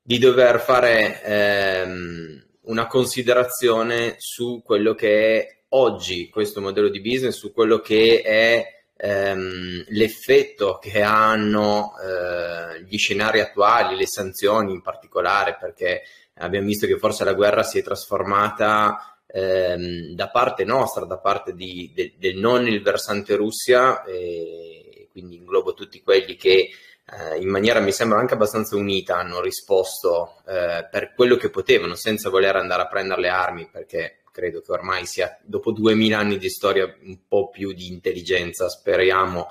di 0.00 0.18
dover 0.18 0.60
fare 0.60 1.22
ehm, 1.22 2.46
una 2.62 2.86
considerazione 2.86 4.14
su 4.18 4.62
quello 4.64 4.94
che 4.94 5.40
è 5.40 5.59
oggi 5.70 6.28
questo 6.30 6.60
modello 6.60 6.88
di 6.88 7.00
business 7.00 7.36
su 7.36 7.52
quello 7.52 7.80
che 7.80 8.22
è 8.22 8.82
ehm, 8.96 9.84
l'effetto 9.88 10.78
che 10.78 11.02
hanno 11.02 11.92
eh, 11.98 12.82
gli 12.84 12.96
scenari 12.96 13.40
attuali, 13.40 13.96
le 13.96 14.06
sanzioni 14.06 14.72
in 14.72 14.82
particolare, 14.82 15.56
perché 15.58 16.02
abbiamo 16.34 16.66
visto 16.66 16.86
che 16.86 16.98
forse 16.98 17.24
la 17.24 17.34
guerra 17.34 17.62
si 17.62 17.78
è 17.78 17.82
trasformata 17.82 19.20
ehm, 19.26 20.14
da 20.14 20.28
parte 20.28 20.64
nostra, 20.64 21.04
da 21.04 21.18
parte 21.18 21.54
di, 21.54 21.92
de, 21.94 22.14
del 22.18 22.36
non 22.36 22.66
il 22.66 22.82
versante 22.82 23.36
Russia, 23.36 24.04
e 24.04 25.08
quindi 25.10 25.36
inglobo 25.36 25.74
tutti 25.74 26.02
quelli 26.02 26.36
che 26.36 26.70
eh, 27.12 27.40
in 27.40 27.48
maniera 27.48 27.80
mi 27.80 27.92
sembra 27.92 28.18
anche 28.18 28.34
abbastanza 28.34 28.76
unita 28.76 29.16
hanno 29.16 29.40
risposto 29.40 30.42
eh, 30.46 30.86
per 30.90 31.12
quello 31.14 31.36
che 31.36 31.50
potevano 31.50 31.94
senza 31.94 32.30
voler 32.30 32.56
andare 32.56 32.82
a 32.82 32.86
prendere 32.88 33.20
le 33.20 33.28
armi 33.28 33.68
perché 33.68 34.19
credo 34.32 34.60
che 34.60 34.72
ormai 34.72 35.06
sia 35.06 35.38
dopo 35.42 35.72
2000 35.72 36.18
anni 36.18 36.38
di 36.38 36.48
storia 36.48 36.84
un 37.02 37.18
po' 37.26 37.48
più 37.48 37.72
di 37.72 37.88
intelligenza, 37.88 38.68
speriamo 38.68 39.48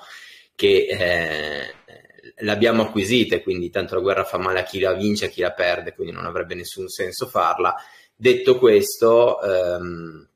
che 0.54 0.86
eh, 0.88 1.74
l'abbiamo 2.38 2.82
acquisita 2.82 3.36
e 3.36 3.42
quindi 3.42 3.70
tanto 3.70 3.94
la 3.94 4.00
guerra 4.00 4.24
fa 4.24 4.38
male 4.38 4.60
a 4.60 4.64
chi 4.64 4.78
la 4.80 4.92
vince 4.92 5.24
e 5.24 5.28
a 5.28 5.30
chi 5.30 5.40
la 5.40 5.52
perde, 5.52 5.94
quindi 5.94 6.12
non 6.12 6.26
avrebbe 6.26 6.54
nessun 6.54 6.88
senso 6.88 7.26
farla. 7.26 7.74
Detto 8.14 8.58
questo, 8.58 9.40
ehm, 9.40 10.28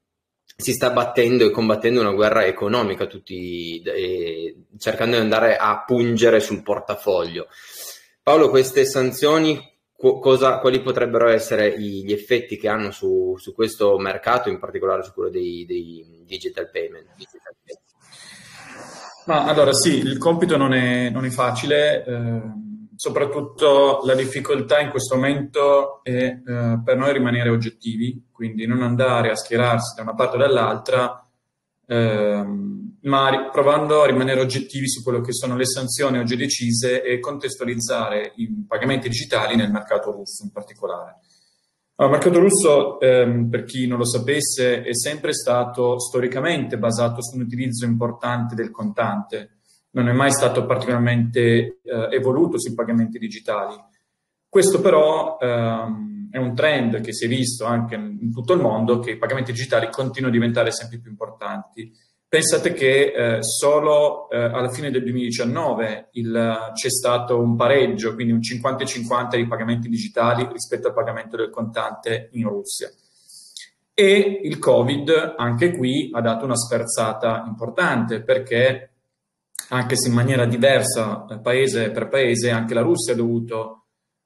si 0.56 0.72
sta 0.72 0.90
battendo 0.90 1.44
e 1.44 1.50
combattendo 1.50 2.00
una 2.00 2.12
guerra 2.12 2.46
economica, 2.46 3.06
tutti, 3.06 3.82
eh, 3.82 4.56
cercando 4.78 5.16
di 5.16 5.22
andare 5.22 5.56
a 5.56 5.82
pungere 5.84 6.40
sul 6.40 6.62
portafoglio. 6.62 7.48
Paolo, 8.22 8.48
queste 8.48 8.86
sanzioni 8.86 9.73
cosa, 10.20 10.58
quali 10.58 10.80
potrebbero 10.80 11.28
essere 11.28 11.78
gli 11.78 12.12
effetti 12.12 12.56
che 12.56 12.68
hanno 12.68 12.90
su, 12.90 13.34
su, 13.36 13.54
questo 13.54 13.96
mercato, 13.98 14.48
in 14.48 14.58
particolare 14.58 15.02
su 15.02 15.12
quello 15.12 15.30
dei, 15.30 15.64
dei 15.66 16.22
digital 16.26 16.70
payment? 16.70 17.06
Ma 19.26 19.44
allora 19.46 19.72
sì, 19.72 19.98
il 19.98 20.18
compito 20.18 20.56
non 20.56 20.74
è, 20.74 21.08
non 21.08 21.24
è 21.24 21.30
facile, 21.30 22.04
eh, 22.04 22.42
soprattutto 22.94 24.02
la 24.04 24.14
difficoltà 24.14 24.80
in 24.80 24.90
questo 24.90 25.14
momento 25.14 26.02
è 26.02 26.12
eh, 26.12 26.80
per 26.84 26.96
noi 26.96 27.12
rimanere 27.12 27.48
oggettivi, 27.48 28.28
quindi 28.30 28.66
non 28.66 28.82
andare 28.82 29.30
a 29.30 29.36
schierarsi 29.36 29.94
da 29.96 30.02
una 30.02 30.14
parte 30.14 30.36
o 30.36 30.38
dall'altra, 30.38 31.23
eh, 31.86 32.44
ma 33.02 33.50
provando 33.52 34.02
a 34.02 34.06
rimanere 34.06 34.40
oggettivi 34.40 34.88
su 34.88 35.02
quello 35.02 35.20
che 35.20 35.32
sono 35.32 35.56
le 35.56 35.66
sanzioni 35.66 36.18
oggi 36.18 36.36
decise 36.36 37.02
e 37.02 37.20
contestualizzare 37.20 38.32
i 38.36 38.64
pagamenti 38.66 39.08
digitali 39.08 39.56
nel 39.56 39.70
mercato 39.70 40.10
russo 40.10 40.42
in 40.42 40.50
particolare. 40.50 41.18
Allora, 41.96 42.16
il 42.16 42.22
mercato 42.22 42.40
russo, 42.40 43.00
ehm, 43.00 43.48
per 43.48 43.64
chi 43.64 43.86
non 43.86 43.98
lo 43.98 44.04
sapesse, 44.04 44.82
è 44.82 44.94
sempre 44.94 45.32
stato 45.32 46.00
storicamente 46.00 46.76
basato 46.76 47.22
su 47.22 47.36
un 47.36 47.42
utilizzo 47.42 47.84
importante 47.84 48.54
del 48.54 48.70
contante, 48.70 49.58
non 49.90 50.08
è 50.08 50.12
mai 50.12 50.32
stato 50.32 50.66
particolarmente 50.66 51.40
eh, 51.40 52.08
evoluto 52.10 52.58
sui 52.58 52.74
pagamenti 52.74 53.18
digitali. 53.18 53.74
Questo 54.54 54.80
però 54.80 55.36
ehm, 55.40 56.28
è 56.30 56.38
un 56.38 56.54
trend 56.54 57.00
che 57.00 57.12
si 57.12 57.24
è 57.24 57.28
visto 57.28 57.64
anche 57.64 57.96
in 57.96 58.30
tutto 58.32 58.52
il 58.52 58.60
mondo, 58.60 59.00
che 59.00 59.10
i 59.10 59.18
pagamenti 59.18 59.50
digitali 59.50 59.88
continuano 59.90 60.32
a 60.32 60.38
diventare 60.38 60.70
sempre 60.70 61.00
più 61.00 61.10
importanti 61.10 61.92
Pensate 62.34 62.72
che 62.72 63.12
eh, 63.14 63.42
solo 63.44 64.28
eh, 64.28 64.36
alla 64.36 64.68
fine 64.68 64.90
del 64.90 65.04
2019 65.04 66.08
il, 66.14 66.72
c'è 66.72 66.90
stato 66.90 67.38
un 67.38 67.54
pareggio, 67.54 68.14
quindi 68.14 68.32
un 68.32 68.40
50-50 68.40 69.36
di 69.36 69.46
pagamenti 69.46 69.88
digitali 69.88 70.48
rispetto 70.50 70.88
al 70.88 70.94
pagamento 70.94 71.36
del 71.36 71.50
contante 71.50 72.30
in 72.32 72.48
Russia. 72.48 72.90
E 73.94 74.40
il 74.42 74.58
Covid 74.58 75.34
anche 75.36 75.76
qui 75.76 76.10
ha 76.12 76.20
dato 76.20 76.44
una 76.44 76.56
sferzata 76.56 77.44
importante 77.46 78.20
perché 78.22 78.90
anche 79.68 79.96
se 79.96 80.08
in 80.08 80.14
maniera 80.14 80.44
diversa 80.44 81.26
eh, 81.30 81.38
paese 81.38 81.92
per 81.92 82.08
paese, 82.08 82.50
anche 82.50 82.74
la 82.74 82.82
Russia 82.82 83.12
ha 83.12 83.16
dovuto 83.16 83.83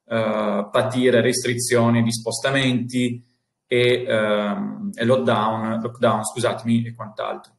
patire 0.09 1.21
restrizioni 1.21 2.03
di 2.03 2.11
spostamenti 2.11 3.23
e, 3.67 4.05
ehm, 4.09 4.91
e 4.95 5.05
lockdown, 5.05 5.81
lockdown 5.81 6.25
scusatemi, 6.25 6.87
e 6.87 6.95
quant'altro. 6.95 7.53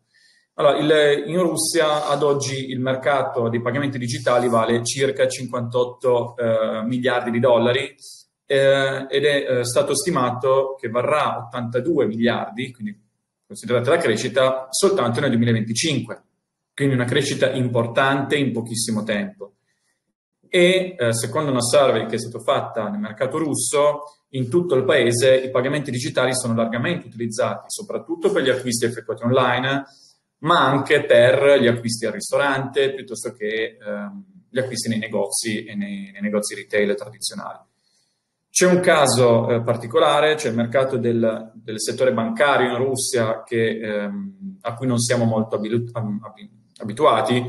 Allora, 0.55 0.77
il, 0.77 1.29
in 1.29 1.39
Russia 1.39 2.07
ad 2.09 2.21
oggi 2.21 2.69
il 2.69 2.81
mercato 2.81 3.47
dei 3.47 3.61
pagamenti 3.61 3.97
digitali 3.97 4.49
vale 4.49 4.83
circa 4.83 5.25
58 5.25 6.35
eh, 6.35 6.83
miliardi 6.83 7.31
di 7.31 7.39
dollari 7.39 7.95
eh, 8.45 9.05
ed 9.09 9.23
è 9.23 9.59
eh, 9.59 9.63
stato 9.63 9.95
stimato 9.95 10.75
che 10.77 10.89
varrà 10.89 11.45
82 11.47 12.07
miliardi, 12.07 12.73
quindi 12.73 12.99
considerate 13.47 13.89
la 13.89 13.97
crescita, 13.97 14.67
soltanto 14.69 15.21
nel 15.21 15.29
2025. 15.29 16.23
Quindi 16.73 16.95
una 16.95 17.05
crescita 17.05 17.51
importante 17.51 18.35
in 18.35 18.51
pochissimo 18.51 19.03
tempo. 19.03 19.53
E 20.49 20.95
eh, 20.97 21.13
secondo 21.13 21.51
una 21.51 21.61
survey 21.61 22.07
che 22.07 22.15
è 22.15 22.19
stata 22.19 22.39
fatta 22.39 22.89
nel 22.89 22.99
mercato 22.99 23.37
russo, 23.37 24.03
in 24.29 24.49
tutto 24.49 24.75
il 24.75 24.83
paese 24.83 25.35
i 25.35 25.51
pagamenti 25.51 25.91
digitali 25.91 26.35
sono 26.35 26.55
largamente 26.55 27.07
utilizzati, 27.07 27.65
soprattutto 27.67 28.31
per 28.31 28.43
gli 28.43 28.49
acquisti 28.49 28.85
effettuati 28.85 29.23
online, 29.23 29.85
ma 30.39 30.65
anche 30.65 31.05
per 31.05 31.59
gli 31.59 31.67
acquisti 31.67 32.05
al 32.05 32.13
ristorante 32.13 32.93
piuttosto 32.93 33.33
che 33.33 33.77
ehm, 33.79 34.23
gli 34.49 34.59
acquisti 34.59 34.89
nei 34.89 34.99
negozi 34.99 35.65
e 35.65 35.75
nei, 35.75 36.11
nei, 36.11 36.21
negozi 36.21 36.55
retail 36.55 36.95
tradizionali. 36.95 37.59
C'è 38.49 38.65
un 38.65 38.79
caso 38.79 39.49
eh, 39.49 39.61
particolare, 39.61 40.35
c'è 40.35 40.49
il 40.49 40.55
mercato 40.55 40.97
del, 40.97 41.51
del, 41.53 41.79
settore 41.79 42.13
bancario 42.13 42.71
in 42.71 42.77
Russia 42.77 43.43
che, 43.43 43.79
ehm, 43.79 44.57
a 44.61 44.73
cui 44.73 44.87
non 44.87 44.97
siamo 44.97 45.25
molto 45.25 45.55
abitu- 45.55 45.91
abituati, 46.77 47.45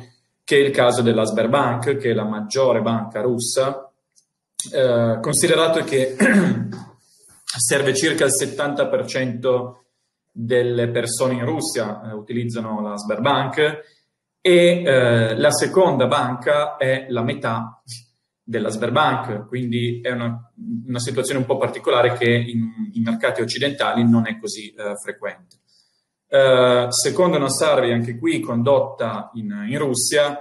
che 0.50 0.57
è 0.57 0.66
il 0.66 0.73
caso 0.73 1.00
della 1.00 1.23
Sberbank, 1.23 1.97
che 1.97 2.11
è 2.11 2.12
la 2.12 2.25
maggiore 2.25 2.80
banca 2.80 3.21
russa, 3.21 3.88
eh, 4.73 5.19
considerato 5.23 5.85
che 5.85 6.16
serve 7.47 7.95
circa 7.95 8.25
il 8.25 8.33
70% 8.37 9.75
delle 10.33 10.88
persone 10.88 11.35
in 11.35 11.45
Russia 11.45 12.02
eh, 12.02 12.14
utilizzano 12.14 12.80
la 12.80 12.97
Sberbank 12.97 13.59
e 14.40 14.83
eh, 14.83 15.37
la 15.37 15.52
seconda 15.52 16.09
banca 16.09 16.76
è 16.76 17.07
la 17.11 17.23
metà 17.23 17.80
della 18.42 18.71
Sberbank, 18.71 19.47
quindi 19.47 20.00
è 20.00 20.11
una, 20.11 20.52
una 20.85 20.99
situazione 20.99 21.38
un 21.38 21.47
po' 21.47 21.59
particolare 21.59 22.14
che 22.14 22.28
in, 22.28 22.90
in 22.92 23.02
mercati 23.04 23.40
occidentali 23.40 24.02
non 24.02 24.26
è 24.26 24.37
così 24.37 24.71
eh, 24.71 24.97
frequente. 25.00 25.59
Eh, 26.32 26.87
secondo 26.90 27.37
una 27.37 27.49
survey 27.49 27.90
anche 27.92 28.16
qui 28.16 28.38
condotta 28.38 29.30
in, 29.34 29.66
in 29.68 29.78
Russia, 29.78 30.40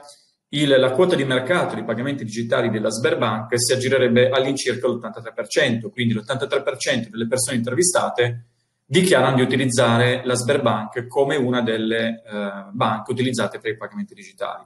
il, 0.49 0.69
la 0.69 0.91
quota 0.91 1.15
di 1.15 1.23
mercato 1.23 1.73
di 1.73 1.83
pagamenti 1.83 2.23
digitali 2.23 2.69
della 2.69 2.91
Sberbank 2.91 3.59
si 3.59 3.73
aggirerebbe 3.73 4.29
all'incirca 4.29 4.87
l'83%, 4.87 5.89
quindi 5.89 6.13
l'83% 6.13 7.09
delle 7.09 7.27
persone 7.27 7.57
intervistate 7.57 8.45
dichiarano 8.85 9.37
di 9.37 9.41
utilizzare 9.41 10.21
la 10.25 10.35
Sberbank 10.35 11.07
come 11.07 11.35
una 11.35 11.61
delle 11.61 12.23
eh, 12.23 12.69
banche 12.71 13.11
utilizzate 13.11 13.59
per 13.59 13.71
i 13.71 13.77
pagamenti 13.77 14.13
digitali. 14.13 14.65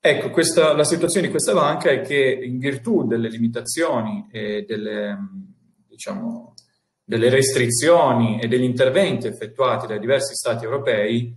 Ecco, 0.00 0.30
questa, 0.30 0.72
la 0.72 0.84
situazione 0.84 1.26
di 1.26 1.32
questa 1.32 1.52
banca 1.52 1.90
è 1.90 2.00
che 2.00 2.16
in 2.16 2.58
virtù 2.58 3.06
delle 3.06 3.28
limitazioni 3.28 4.28
e 4.30 4.64
delle, 4.66 5.18
diciamo, 5.88 6.54
delle 7.08 7.30
restrizioni 7.30 8.40
e 8.40 8.48
degli 8.48 8.64
interventi 8.64 9.28
effettuati 9.28 9.86
dai 9.86 10.00
diversi 10.00 10.34
Stati 10.34 10.64
europei, 10.64 11.32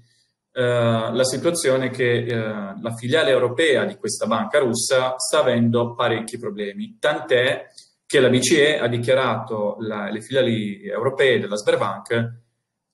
eh, 0.51 0.61
la 0.61 1.23
situazione 1.23 1.85
è 1.85 1.89
che 1.91 2.25
eh, 2.25 2.35
la 2.35 2.95
filiale 2.97 3.29
europea 3.29 3.85
di 3.85 3.95
questa 3.95 4.25
banca 4.25 4.57
russa 4.57 5.13
sta 5.17 5.41
avendo 5.41 5.93
parecchi 5.93 6.39
problemi, 6.39 6.97
tant'è 6.99 7.67
che 8.03 8.19
la 8.19 8.29
BCE 8.29 8.79
ha 8.79 8.87
dichiarato 8.87 9.75
la, 9.81 10.09
le 10.09 10.21
filiali 10.21 10.81
europee 10.81 11.39
della 11.39 11.55
Sberbank 11.55 12.39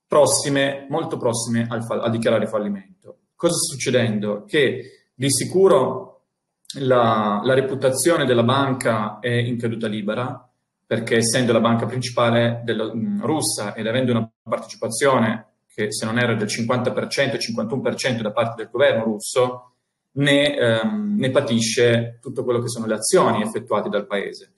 prossime, 0.05 0.85
molto 0.89 1.15
prossime 1.15 1.67
al, 1.69 1.85
a 1.89 2.09
dichiarare 2.09 2.45
fallimento. 2.45 3.19
Cosa 3.37 3.53
sta 3.53 3.73
succedendo? 3.73 4.43
Che 4.43 5.09
di 5.13 5.31
sicuro 5.31 6.23
la, 6.79 7.39
la 7.41 7.53
reputazione 7.53 8.25
della 8.25 8.43
banca 8.43 9.19
è 9.19 9.31
in 9.31 9.57
caduta 9.57 9.87
libera, 9.87 10.45
perché 10.85 11.17
essendo 11.17 11.51
la 11.51 11.59
banca 11.59 11.85
principale 11.85 12.61
della, 12.63 12.93
mh, 12.93 13.21
russa 13.25 13.73
ed 13.73 13.87
avendo 13.87 14.11
una 14.11 14.29
partecipazione 14.43 15.53
che 15.75 15.91
se 15.91 16.05
non 16.05 16.19
era 16.19 16.35
del 16.35 16.47
50%, 16.47 17.37
51% 17.37 18.21
da 18.21 18.31
parte 18.31 18.63
del 18.63 18.71
governo 18.71 19.03
russo, 19.03 19.73
ne, 20.13 20.55
ehm, 20.55 21.15
ne, 21.17 21.29
patisce 21.31 22.19
tutto 22.21 22.43
quello 22.43 22.61
che 22.61 22.69
sono 22.69 22.85
le 22.85 22.93
azioni 22.93 23.41
effettuate 23.41 23.89
dal 23.89 24.07
paese. 24.07 24.53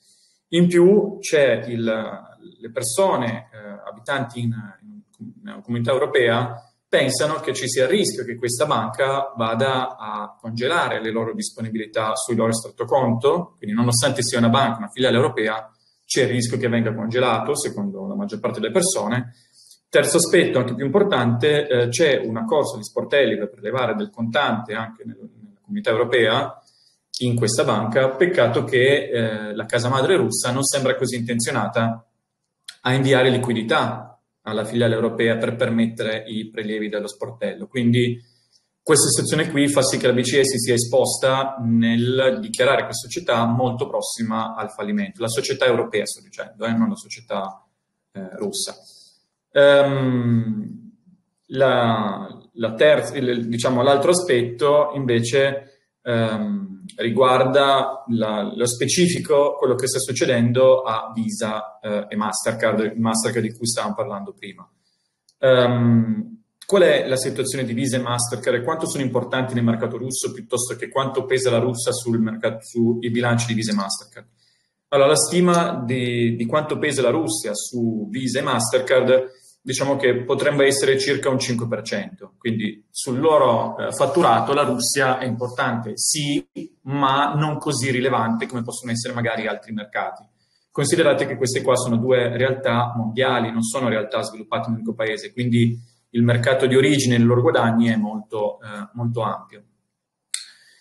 In 0.50 0.67
più 0.67 1.17
c'è 1.19 1.65
il, 1.67 1.84
le 1.84 2.72
persone 2.72 3.50
eh, 3.51 3.89
abitanti 3.89 4.41
in, 4.41 4.53
in, 4.81 5.62
comunità 5.63 5.91
europea 5.91 6.62
pensano 6.88 7.39
che 7.39 7.53
ci 7.53 7.67
sia 7.67 7.84
il 7.84 7.89
rischio 7.89 8.24
che 8.24 8.38
questa 8.38 8.65
banca 8.65 9.34
vada 9.36 9.98
a 9.98 10.38
congelare 10.39 11.01
le 11.01 11.12
loro 11.12 11.34
disponibilità 11.34 12.15
sui 12.15 12.36
loro 12.36 12.51
estratto 12.51 12.86
conto, 12.86 13.55
quindi 13.57 13.75
nonostante 13.75 14.22
sia 14.22 14.38
una 14.38 14.50
banca, 14.50 14.77
una 14.77 14.89
filiale 14.89 15.15
europea, 15.15 15.69
c'è 16.07 16.23
il 16.23 16.29
rischio 16.29 16.57
che 16.57 16.69
venga 16.69 16.95
congelato, 16.95 17.55
secondo 17.55 18.07
la 18.07 18.15
maggior 18.15 18.39
parte 18.39 18.59
delle 18.59 18.71
persone, 18.71 19.33
Terzo 19.89 20.17
aspetto, 20.17 20.59
anche 20.59 20.75
più 20.75 20.83
importante, 20.83 21.65
eh, 21.65 21.87
c'è 21.87 22.17
una 22.17 22.43
corsa 22.43 22.75
di 22.75 22.83
sportelli 22.83 23.37
per 23.37 23.49
prelevare 23.49 23.95
del 23.95 24.09
contante 24.09 24.73
anche 24.73 25.05
nel, 25.05 25.15
nella 25.17 25.59
comunità 25.61 25.91
europea 25.91 26.61
in 27.19 27.35
questa 27.35 27.63
banca, 27.63 28.09
peccato 28.09 28.65
che 28.65 29.09
eh, 29.09 29.55
la 29.55 29.65
casa 29.65 29.87
madre 29.87 30.17
russa 30.17 30.51
non 30.51 30.63
sembra 30.63 30.95
così 30.95 31.15
intenzionata 31.15 32.05
a 32.81 32.93
inviare 32.93 33.29
liquidità 33.29 34.21
alla 34.41 34.65
filiale 34.65 34.93
europea 34.93 35.37
per 35.37 35.55
permettere 35.55 36.25
i 36.27 36.49
prelievi 36.49 36.89
dello 36.89 37.07
sportello. 37.07 37.67
Quindi 37.67 38.21
questa 38.88 39.10
situazione 39.10 39.51
qui 39.51 39.67
fa 39.67 39.82
sì 39.82 39.98
che 39.98 40.08
la 40.08 40.13
BCE 40.13 40.46
si 40.46 40.58
sia 40.60 40.74
esposta 40.74 41.58
nel 41.60 42.38
dichiarare 42.39 42.86
questa 42.86 43.10
società 43.10 43.46
molto 43.46 43.86
prossima 43.86 44.56
al 44.56 44.72
fallimento. 44.72 45.22
La 45.22 45.27
società 45.27 45.65
europea, 45.65 46.06
sto 46.06 46.22
dicendo, 46.22 46.63
eh, 46.63 46.72
non 46.72 46.88
la 46.88 46.96
società 46.96 47.67
eh, 48.13 48.29
russa. 48.38 48.77
Um, 49.51 50.94
la, 51.48 52.29
la 52.53 52.74
terza, 52.75 53.17
il, 53.17 53.50
diciamo, 53.50 53.82
l'altro 53.82 54.12
aspetto 54.12 54.91
invece 54.94 55.98
um, 56.03 56.86
riguarda 56.96 58.06
la, 58.08 58.53
lo 58.56 58.65
specifico, 58.65 59.58
quello 59.58 59.75
che 59.75 59.88
sta 59.88 60.00
succedendo 60.00 60.84
a 60.84 61.12
Visa 61.13 61.77
uh, 61.82 62.06
e 62.08 62.15
Mastercard, 62.15 62.94
Mastercard 62.96 63.46
di 63.46 63.53
cui 63.53 63.67
stavamo 63.67 63.96
parlando 63.96 64.32
prima. 64.32 64.65
Um, 65.39 66.37
qual 66.67 66.81
è 66.81 67.07
la 67.07 67.15
situazione 67.15 67.63
di 67.63 67.72
Visa 67.72 67.96
e 67.96 68.01
Mastercard 68.01 68.57
e 68.57 68.61
quanto 68.61 68.89
sono 68.89 69.01
importanti 69.01 69.53
nel 69.53 69.63
mercato 69.63 69.96
russo 69.96 70.33
piuttosto 70.33 70.75
che 70.75 70.89
quanto 70.89 71.24
pesa 71.24 71.50
la 71.50 71.59
Russia 71.59 71.94
sul 71.94 72.20
mercato, 72.20 72.57
sui 72.59 73.09
bilanci 73.09 73.48
di 73.48 73.53
Visa 73.53 73.72
e 73.72 73.75
Mastercard? 73.75 74.27
Allora, 74.89 75.07
la 75.07 75.15
stima 75.15 75.81
di, 75.85 76.35
di 76.35 76.46
quanto 76.46 76.77
pesa 76.77 77.01
la 77.01 77.09
Russia 77.09 77.53
su 77.53 78.09
Visa 78.09 78.39
e 78.39 78.42
Mastercard 78.42 79.31
diciamo 79.61 79.96
che 79.96 80.25
potrebbe 80.25 80.65
essere 80.65 81.00
circa 81.00 81.29
un 81.29 81.37
5%, 81.37 82.31
quindi 82.37 82.85
sul 82.92 83.18
loro 83.18 83.77
eh, 83.77 83.94
fatturato 83.94 84.53
la 84.53 84.63
Russia 84.63 85.20
è 85.20 85.25
importante, 85.25 85.94
sì, 85.96 86.46
ma 86.81 87.33
non 87.33 87.57
così 87.59 87.92
rilevante 87.92 88.46
come 88.46 88.63
possono 88.63 88.92
essere 88.92 89.13
magari 89.13 89.48
altri 89.48 89.72
mercati. 89.72 90.22
Considerate 90.70 91.25
che 91.25 91.37
queste 91.37 91.61
qua 91.61 91.77
sono 91.77 91.96
due 91.96 92.35
realtà 92.35 92.94
mondiali, 92.94 93.53
non 93.53 93.63
sono 93.63 93.87
realtà 93.87 94.22
sviluppate 94.22 94.68
in 94.68 94.74
un 94.74 94.79
unico 94.79 94.94
paese, 94.94 95.31
quindi 95.31 95.96
il 96.11 96.24
mercato 96.24 96.65
di 96.65 96.75
origine 96.75 97.17
dei 97.17 97.25
loro 97.25 97.41
guadagni 97.41 97.87
è 97.87 97.96
molto, 97.96 98.59
eh, 98.61 98.89
molto 98.93 99.22
ampio. 99.22 99.63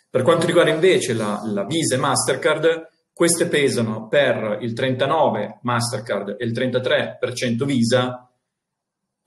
Per 0.09 0.23
quanto 0.23 0.47
riguarda 0.47 0.71
invece 0.71 1.13
la, 1.13 1.43
la 1.45 1.65
Visa 1.65 1.95
e 1.95 1.99
Mastercard, 1.99 2.89
queste 3.13 3.49
pesano 3.49 4.09
per 4.09 4.59
il 4.61 4.73
39 4.73 5.61
Mastercard 5.63 6.37
e 6.39 6.45
il 6.45 6.53
33% 6.53 7.65
Visa, 7.65 8.31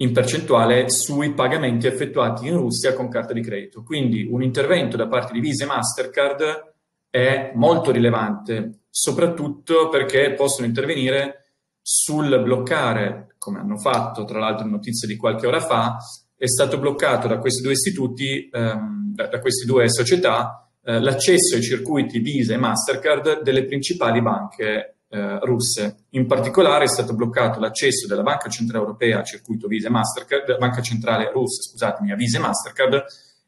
in 0.01 0.13
percentuale 0.13 0.89
sui 0.89 1.33
pagamenti 1.33 1.87
effettuati 1.87 2.47
in 2.47 2.55
Russia 2.55 2.93
con 2.93 3.09
carta 3.09 3.33
di 3.33 3.41
credito. 3.41 3.83
Quindi 3.83 4.27
un 4.29 4.41
intervento 4.41 4.95
da 4.95 5.07
parte 5.07 5.33
di 5.33 5.41
Visa 5.41 5.65
e 5.65 5.67
Mastercard 5.67 6.73
è 7.09 7.51
molto 7.55 7.91
rilevante, 7.91 8.83
soprattutto 8.89 9.89
perché 9.89 10.33
possono 10.33 10.67
intervenire 10.67 11.48
sul 11.91 12.39
bloccare, 12.43 13.33
come 13.39 13.57
hanno 13.57 13.79
fatto 13.79 14.23
tra 14.23 14.37
l'altro 14.37 14.65
in 14.65 14.71
notizia 14.71 15.07
di 15.07 15.15
qualche 15.15 15.47
ora 15.47 15.59
fa, 15.59 15.97
è 16.37 16.47
stato 16.47 16.77
bloccato 16.77 17.27
da 17.27 17.39
questi 17.39 17.63
due 17.63 17.71
istituti, 17.71 18.47
ehm, 18.47 19.15
da, 19.15 19.25
da 19.25 19.39
queste 19.39 19.65
due 19.65 19.89
società, 19.89 20.69
eh, 20.83 20.99
l'accesso 20.99 21.55
ai 21.55 21.63
circuiti 21.63 22.19
Visa 22.19 22.53
e 22.53 22.57
Mastercard 22.57 23.41
delle 23.41 23.65
principali 23.65 24.21
banche 24.21 24.97
eh, 25.07 25.39
russe. 25.39 26.05
In 26.09 26.27
particolare 26.27 26.83
è 26.83 26.87
stato 26.87 27.15
bloccato 27.15 27.59
l'accesso 27.59 28.05
della 28.05 28.21
Banca 28.21 28.49
Centrale 28.49 28.83
Europea 28.83 29.17
al 29.17 29.25
circuito 29.25 29.67
Visa 29.67 29.87
e 29.87 29.91
Mastercard, 29.91 30.59
Banca 30.59 30.83
Centrale 30.83 31.31
Russa, 31.31 31.71
scusatemi, 31.71 32.11
a 32.11 32.15
Visa 32.15 32.37
e 32.37 32.41
Mastercard 32.41 33.03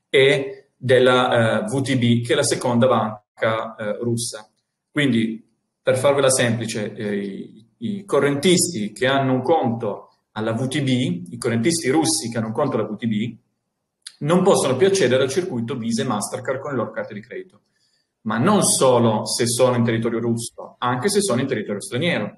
e 0.09 0.69
della 0.75 1.61
eh, 1.61 1.65
VTB, 1.65 2.25
che 2.25 2.33
è 2.33 2.35
la 2.35 2.43
seconda 2.43 2.87
banca 2.87 3.75
eh, 3.75 3.97
russa. 4.01 4.49
Quindi, 4.89 5.47
per 5.79 5.95
farvela 5.95 6.31
semplice, 6.31 6.91
eh, 6.95 7.15
i, 7.17 7.60
i 7.81 8.03
correntisti 8.05 8.91
che 8.91 9.07
hanno 9.07 9.33
un 9.33 9.41
conto 9.41 10.09
alla 10.31 10.53
VTB, 10.53 11.31
i 11.31 11.37
correntisti 11.37 11.89
russi 11.89 12.29
che 12.29 12.37
hanno 12.37 12.47
un 12.47 12.53
conto 12.53 12.77
alla 12.77 12.87
VTB, 12.87 13.37
non 14.19 14.43
possono 14.43 14.75
più 14.75 14.87
accedere 14.87 15.23
al 15.23 15.29
circuito 15.29 15.75
Visa 15.75 16.01
e 16.01 16.05
Mastercard 16.05 16.59
con 16.59 16.71
le 16.71 16.77
loro 16.77 16.91
carte 16.91 17.13
di 17.13 17.21
credito 17.21 17.61
ma 18.21 18.37
non 18.37 18.63
solo 18.63 19.25
se 19.25 19.47
sono 19.47 19.75
in 19.75 19.83
territorio 19.83 20.19
russo, 20.19 20.75
anche 20.77 21.09
se 21.09 21.21
sono 21.21 21.41
in 21.41 21.47
territorio 21.47 21.81
straniero. 21.81 22.37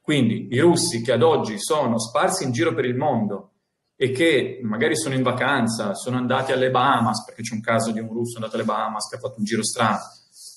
Quindi 0.00 0.48
i 0.50 0.58
russi 0.58 1.02
che 1.02 1.12
ad 1.12 1.22
oggi 1.22 1.58
sono 1.58 1.98
sparsi 1.98 2.44
in 2.44 2.52
giro 2.52 2.74
per 2.74 2.84
il 2.84 2.96
mondo 2.96 3.52
e 3.94 4.10
che 4.10 4.60
magari 4.62 4.96
sono 4.96 5.14
in 5.14 5.22
vacanza, 5.22 5.94
sono 5.94 6.16
andati 6.16 6.52
alle 6.52 6.70
Bahamas, 6.70 7.24
perché 7.24 7.42
c'è 7.42 7.54
un 7.54 7.60
caso 7.60 7.92
di 7.92 8.00
un 8.00 8.08
russo 8.08 8.36
andato 8.36 8.56
alle 8.56 8.64
Bahamas 8.64 9.08
che 9.08 9.16
ha 9.16 9.20
fatto 9.20 9.38
un 9.38 9.44
giro 9.44 9.62
strano, 9.62 9.98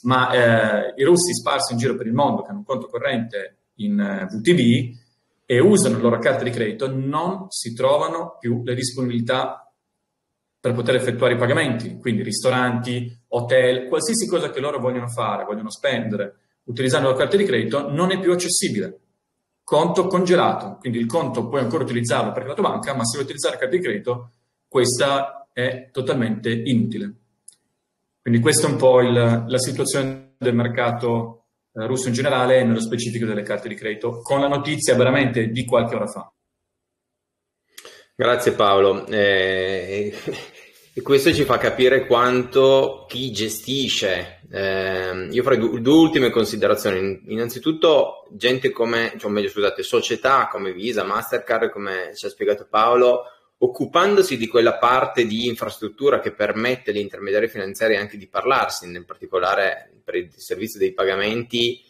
ma 0.04 0.32
eh, 0.32 0.94
i 0.96 1.04
russi 1.04 1.34
sparsi 1.34 1.74
in 1.74 1.78
giro 1.78 1.96
per 1.96 2.08
il 2.08 2.14
mondo 2.14 2.42
che 2.42 2.50
hanno 2.50 2.60
un 2.60 2.66
conto 2.66 2.88
corrente 2.88 3.58
in 3.76 4.00
eh, 4.00 4.26
VTB 4.26 5.02
e 5.46 5.60
usano 5.60 5.98
la 5.98 6.04
loro 6.04 6.20
carta 6.20 6.44
di 6.44 6.50
credito, 6.50 6.90
non 6.94 7.48
si 7.50 7.74
trovano 7.74 8.38
più 8.40 8.64
le 8.64 8.76
disponibilità 8.76 9.72
per 10.60 10.74
poter 10.74 10.96
effettuare 10.96 11.34
i 11.34 11.38
pagamenti, 11.38 11.98
quindi 11.98 12.24
ristoranti, 12.24 13.14
hotel, 13.30 13.88
qualsiasi 13.90 14.28
cosa 14.28 14.50
che 14.50 14.62
loro 14.62 14.80
vogliono 14.80 15.10
fare, 15.10 15.44
vogliono 15.44 15.70
spendere 15.70 16.38
utilizzando 16.66 17.10
la 17.10 17.18
carta 17.18 17.36
di 17.36 17.44
credito, 17.44 17.90
non 17.90 18.12
è 18.12 18.20
più 18.20 18.32
accessibile. 18.32 19.00
Conto 19.64 20.08
congelato, 20.08 20.78
quindi 20.80 21.00
il 21.00 21.06
conto 21.06 21.48
puoi 21.48 21.62
ancora 21.62 21.84
utilizzarlo 21.84 22.32
per 22.32 22.46
la 22.46 22.54
tua 22.54 22.70
banca, 22.70 22.94
ma 22.94 23.04
se 23.04 23.14
vuoi 23.14 23.24
utilizzare 23.24 23.58
carta 23.58 23.76
di 23.76 23.82
credito, 23.82 24.32
questa 24.68 25.48
è 25.52 25.90
totalmente 25.92 26.52
inutile. 26.52 27.14
Quindi 28.22 28.40
questa 28.40 28.68
è 28.68 28.72
un 28.72 28.78
po' 28.78 29.02
il, 29.02 29.44
la 29.48 29.60
situazione 29.60 30.36
del 30.38 30.56
mercato 30.56 31.43
russo 31.74 32.08
in 32.08 32.14
generale 32.14 32.60
e 32.60 32.64
nello 32.64 32.82
specifico 32.82 33.26
delle 33.26 33.42
carte 33.42 33.68
di 33.68 33.76
credito, 33.76 34.22
con 34.22 34.40
la 34.40 34.48
notizia 34.48 34.96
veramente 34.96 35.48
di 35.50 35.66
qualche 35.66 35.96
ora 35.96 36.08
fa. 36.08 36.32
Grazie 38.16 38.52
Paolo. 38.52 39.08
Eh, 39.08 40.14
e 40.94 41.02
questo 41.02 41.34
ci 41.34 41.44
fa 41.44 41.58
capire 41.58 42.06
quanto 42.06 43.06
chi 43.08 43.32
gestisce. 43.32 44.42
Eh, 44.52 45.28
io 45.32 45.42
farei 45.42 45.58
due, 45.58 45.82
due, 45.82 45.94
ultime 45.96 46.30
considerazioni. 46.30 47.24
Innanzitutto, 47.30 48.28
gente 48.32 48.70
come, 48.72 49.14
cioè 49.18 49.32
meglio 49.32 49.50
scusate, 49.50 49.82
società 49.82 50.48
come 50.48 50.74
Visa, 50.74 51.04
Mastercard, 51.04 51.72
come 51.72 52.12
ci 52.16 52.28
ha 52.28 52.30
spiegato 52.30 52.68
Paolo, 52.70 53.24
occupandosi 53.58 54.38
di 54.38 54.48
quella 54.48 54.78
parte 54.78 55.26
di 55.26 55.48
infrastruttura 55.48 56.20
che 56.20 56.34
permette 56.34 56.92
agli 56.92 56.98
intermediari 56.98 57.48
finanziari 57.48 57.96
anche 57.96 58.18
di 58.18 58.28
parlarsi, 58.28 58.86
in 58.86 59.06
particolare 59.06 59.92
per 60.04 60.16
il 60.16 60.32
servizio 60.36 60.80
dei 60.80 60.94
pagamenti, 60.94 61.82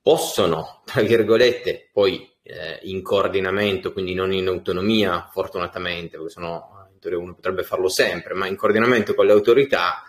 possono, 0.00 0.82
tra 0.84 1.02
virgolette, 1.02 1.88
poi 1.92 2.28
eh, 2.42 2.80
in 2.82 3.02
coordinamento, 3.02 3.92
quindi 3.92 4.14
non 4.14 4.32
in 4.32 4.48
autonomia, 4.48 5.28
fortunatamente, 5.30 6.16
perché 6.16 6.32
sennò 6.32 6.88
in 6.90 6.98
teoria 6.98 7.18
uno 7.18 7.34
potrebbe 7.34 7.62
farlo 7.62 7.88
sempre, 7.88 8.34
ma 8.34 8.46
in 8.46 8.56
coordinamento 8.56 9.14
con 9.14 9.26
le 9.26 9.32
autorità, 9.32 10.02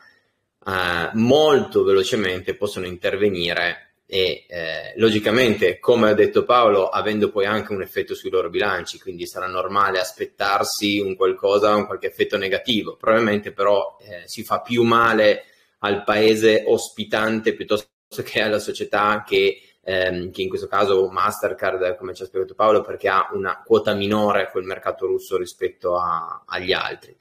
eh, 0.65 1.09
molto 1.13 1.83
velocemente 1.83 2.55
possono 2.55 2.85
intervenire 2.85 3.88
e 4.11 4.45
eh, 4.47 4.93
logicamente, 4.95 5.77
come 5.77 6.09
ha 6.09 6.13
detto 6.15 6.43
Paolo, 6.43 6.89
avendo 6.89 7.29
poi 7.29 7.45
anche 7.45 7.73
un 7.73 7.83
effetto 7.83 8.15
sui 8.15 8.31
loro 8.31 8.49
bilanci, 8.49 8.99
quindi 8.99 9.27
sarà 9.27 9.45
normale 9.45 9.99
aspettarsi 9.99 10.97
un 10.99 11.15
qualcosa, 11.15 11.75
un 11.75 11.85
qualche 11.85 12.07
effetto 12.07 12.35
negativo. 12.35 12.95
Probabilmente 12.95 13.51
però 13.51 13.97
eh, 14.01 14.27
si 14.27 14.43
fa 14.43 14.61
più 14.61 14.81
male 14.81 15.43
al 15.81 16.03
paese 16.03 16.63
ospitante 16.65 17.53
piuttosto 17.53 18.23
che 18.23 18.41
alla 18.41 18.57
società 18.57 19.23
che, 19.23 19.61
ehm, 19.83 20.31
che 20.31 20.41
in 20.41 20.49
questo 20.49 20.65
caso 20.65 21.07
Mastercard, 21.07 21.95
come 21.95 22.15
ci 22.15 22.23
ha 22.23 22.25
spiegato 22.25 22.55
Paolo, 22.55 22.81
perché 22.81 23.09
ha 23.09 23.29
una 23.33 23.61
quota 23.63 23.93
minore 23.93 24.49
quel 24.49 24.63
mercato 24.63 25.05
russo 25.05 25.37
rispetto 25.37 25.99
a, 25.99 26.45
agli 26.47 26.73
altri. 26.73 27.15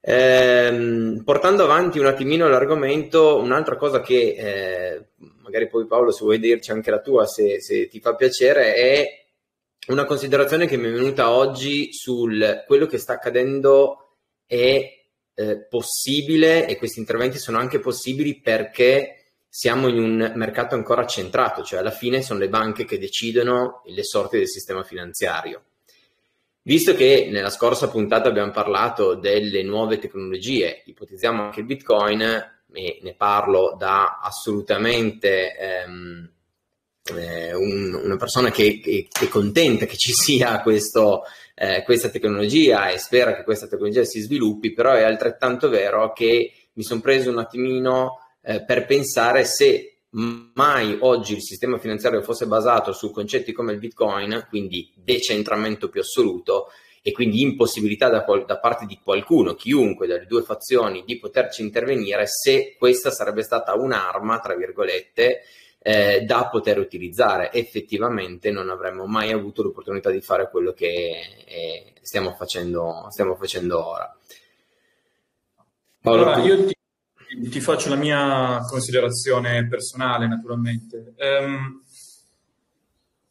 Ehm, 0.00 1.20
portando 1.22 1.64
avanti 1.64 1.98
un 1.98 2.06
attimino 2.06 2.48
l'argomento, 2.48 3.36
un'altra 3.36 3.76
cosa 3.76 4.00
che 4.00 4.36
eh, 4.38 5.06
magari 5.48 5.66
poi 5.66 5.86
Paolo 5.86 6.12
se 6.12 6.22
vuoi 6.22 6.38
dirci 6.38 6.70
anche 6.70 6.90
la 6.90 7.00
tua, 7.00 7.26
se, 7.26 7.60
se, 7.60 7.88
ti 7.88 8.00
fa 8.00 8.14
piacere, 8.14 8.74
è 8.74 9.26
una 9.88 10.04
considerazione 10.04 10.66
che 10.66 10.76
mi 10.76 10.88
è 10.88 10.92
venuta 10.92 11.30
oggi 11.30 11.92
sul 11.92 12.64
quello 12.66 12.86
che 12.86 12.98
sta 12.98 13.14
accadendo 13.14 14.16
è 14.44 15.04
eh, 15.34 15.66
possibile 15.66 16.68
e 16.68 16.76
questi 16.76 16.98
interventi 16.98 17.38
sono 17.38 17.58
anche 17.58 17.80
possibili 17.80 18.40
perché 18.40 19.14
siamo 19.48 19.88
in 19.88 19.98
un 19.98 20.32
mercato 20.36 20.74
ancora 20.74 21.06
centrato, 21.06 21.62
cioè 21.62 21.80
alla 21.80 21.90
fine 21.90 22.20
sono 22.20 22.38
le 22.38 22.50
banche 22.50 22.84
che 22.84 22.98
decidono 22.98 23.82
le 23.86 24.04
sorti 24.04 24.36
del 24.36 24.48
sistema 24.48 24.84
finanziario. 24.84 25.64
Visto 26.60 26.94
che 26.94 27.28
nella 27.30 27.48
scorsa 27.48 27.88
puntata 27.88 28.28
abbiamo 28.28 28.50
parlato 28.50 29.14
delle 29.14 29.62
nuove 29.62 29.98
tecnologie, 29.98 30.82
ipotizziamo 30.84 31.44
anche 31.44 31.60
il 31.60 31.66
Bitcoin, 31.66 32.57
e 32.72 32.98
ne 33.02 33.14
parlo 33.14 33.74
da 33.78 34.20
assolutamente 34.22 35.56
ehm, 35.56 36.30
eh, 37.16 37.54
un, 37.54 37.94
una 37.94 38.16
persona 38.16 38.50
che, 38.50 38.80
che, 38.80 39.08
che, 39.10 39.24
è 39.24 39.28
contenta 39.28 39.86
che 39.86 39.96
ci 39.96 40.12
sia 40.12 40.60
questo, 40.60 41.22
eh, 41.54 41.82
questa 41.84 42.10
tecnologia 42.10 42.90
e 42.90 42.98
spera 42.98 43.34
che 43.34 43.44
questa 43.44 43.66
tecnologia 43.66 44.04
si 44.04 44.20
sviluppi, 44.20 44.72
però 44.72 44.92
è 44.92 45.02
altrettanto 45.02 45.68
vero 45.68 46.12
che 46.12 46.52
mi 46.74 46.82
sono 46.82 47.00
preso 47.00 47.30
un 47.30 47.38
attimino 47.38 48.18
eh, 48.42 48.64
per 48.64 48.86
pensare 48.86 49.44
se 49.44 49.98
mai 50.10 50.96
oggi 51.00 51.34
il 51.34 51.42
sistema 51.42 51.78
finanziario 51.78 52.22
fosse 52.22 52.46
basato 52.46 52.92
su 52.92 53.10
concetti 53.10 53.52
come 53.52 53.72
il 53.72 53.78
Bitcoin, 53.78 54.46
quindi 54.48 54.90
decentramento 54.96 55.88
più 55.88 56.00
assoluto, 56.00 56.68
e 57.02 57.12
quindi 57.12 57.40
impossibilità 57.42 58.08
da, 58.08 58.24
qual- 58.24 58.44
da, 58.44 58.58
parte 58.58 58.86
di 58.86 58.98
qualcuno, 59.02 59.54
chiunque 59.54 60.06
delle 60.06 60.26
due 60.26 60.42
fazioni, 60.42 61.04
di 61.04 61.18
poterci 61.18 61.62
intervenire 61.62 62.26
se 62.26 62.74
questa 62.78 63.10
sarebbe 63.10 63.42
stata 63.42 63.74
un'arma, 63.74 64.38
tra 64.40 64.54
virgolette, 64.54 65.42
eh, 65.80 66.22
da 66.22 66.48
poter 66.48 66.78
utilizzare. 66.78 67.52
Effettivamente 67.52 68.50
non 68.50 68.68
avremmo 68.68 69.06
mai 69.06 69.32
avuto 69.32 69.62
l'opportunità 69.62 70.10
di 70.10 70.20
fare 70.20 70.50
quello 70.50 70.72
che 70.72 71.44
eh, 71.46 71.92
stiamo, 72.02 72.34
facendo, 72.34 73.06
stiamo 73.10 73.36
facendo 73.36 73.86
ora. 73.86 74.16
Paolo, 76.00 76.26
allora, 76.26 76.42
io 76.42 76.66
ti, 76.66 76.74
ti, 77.50 77.60
faccio 77.60 77.88
la 77.88 77.96
mia 77.96 78.60
considerazione 78.68 79.66
personale, 79.66 80.26
naturalmente. 80.26 81.14
Um, 81.18 81.82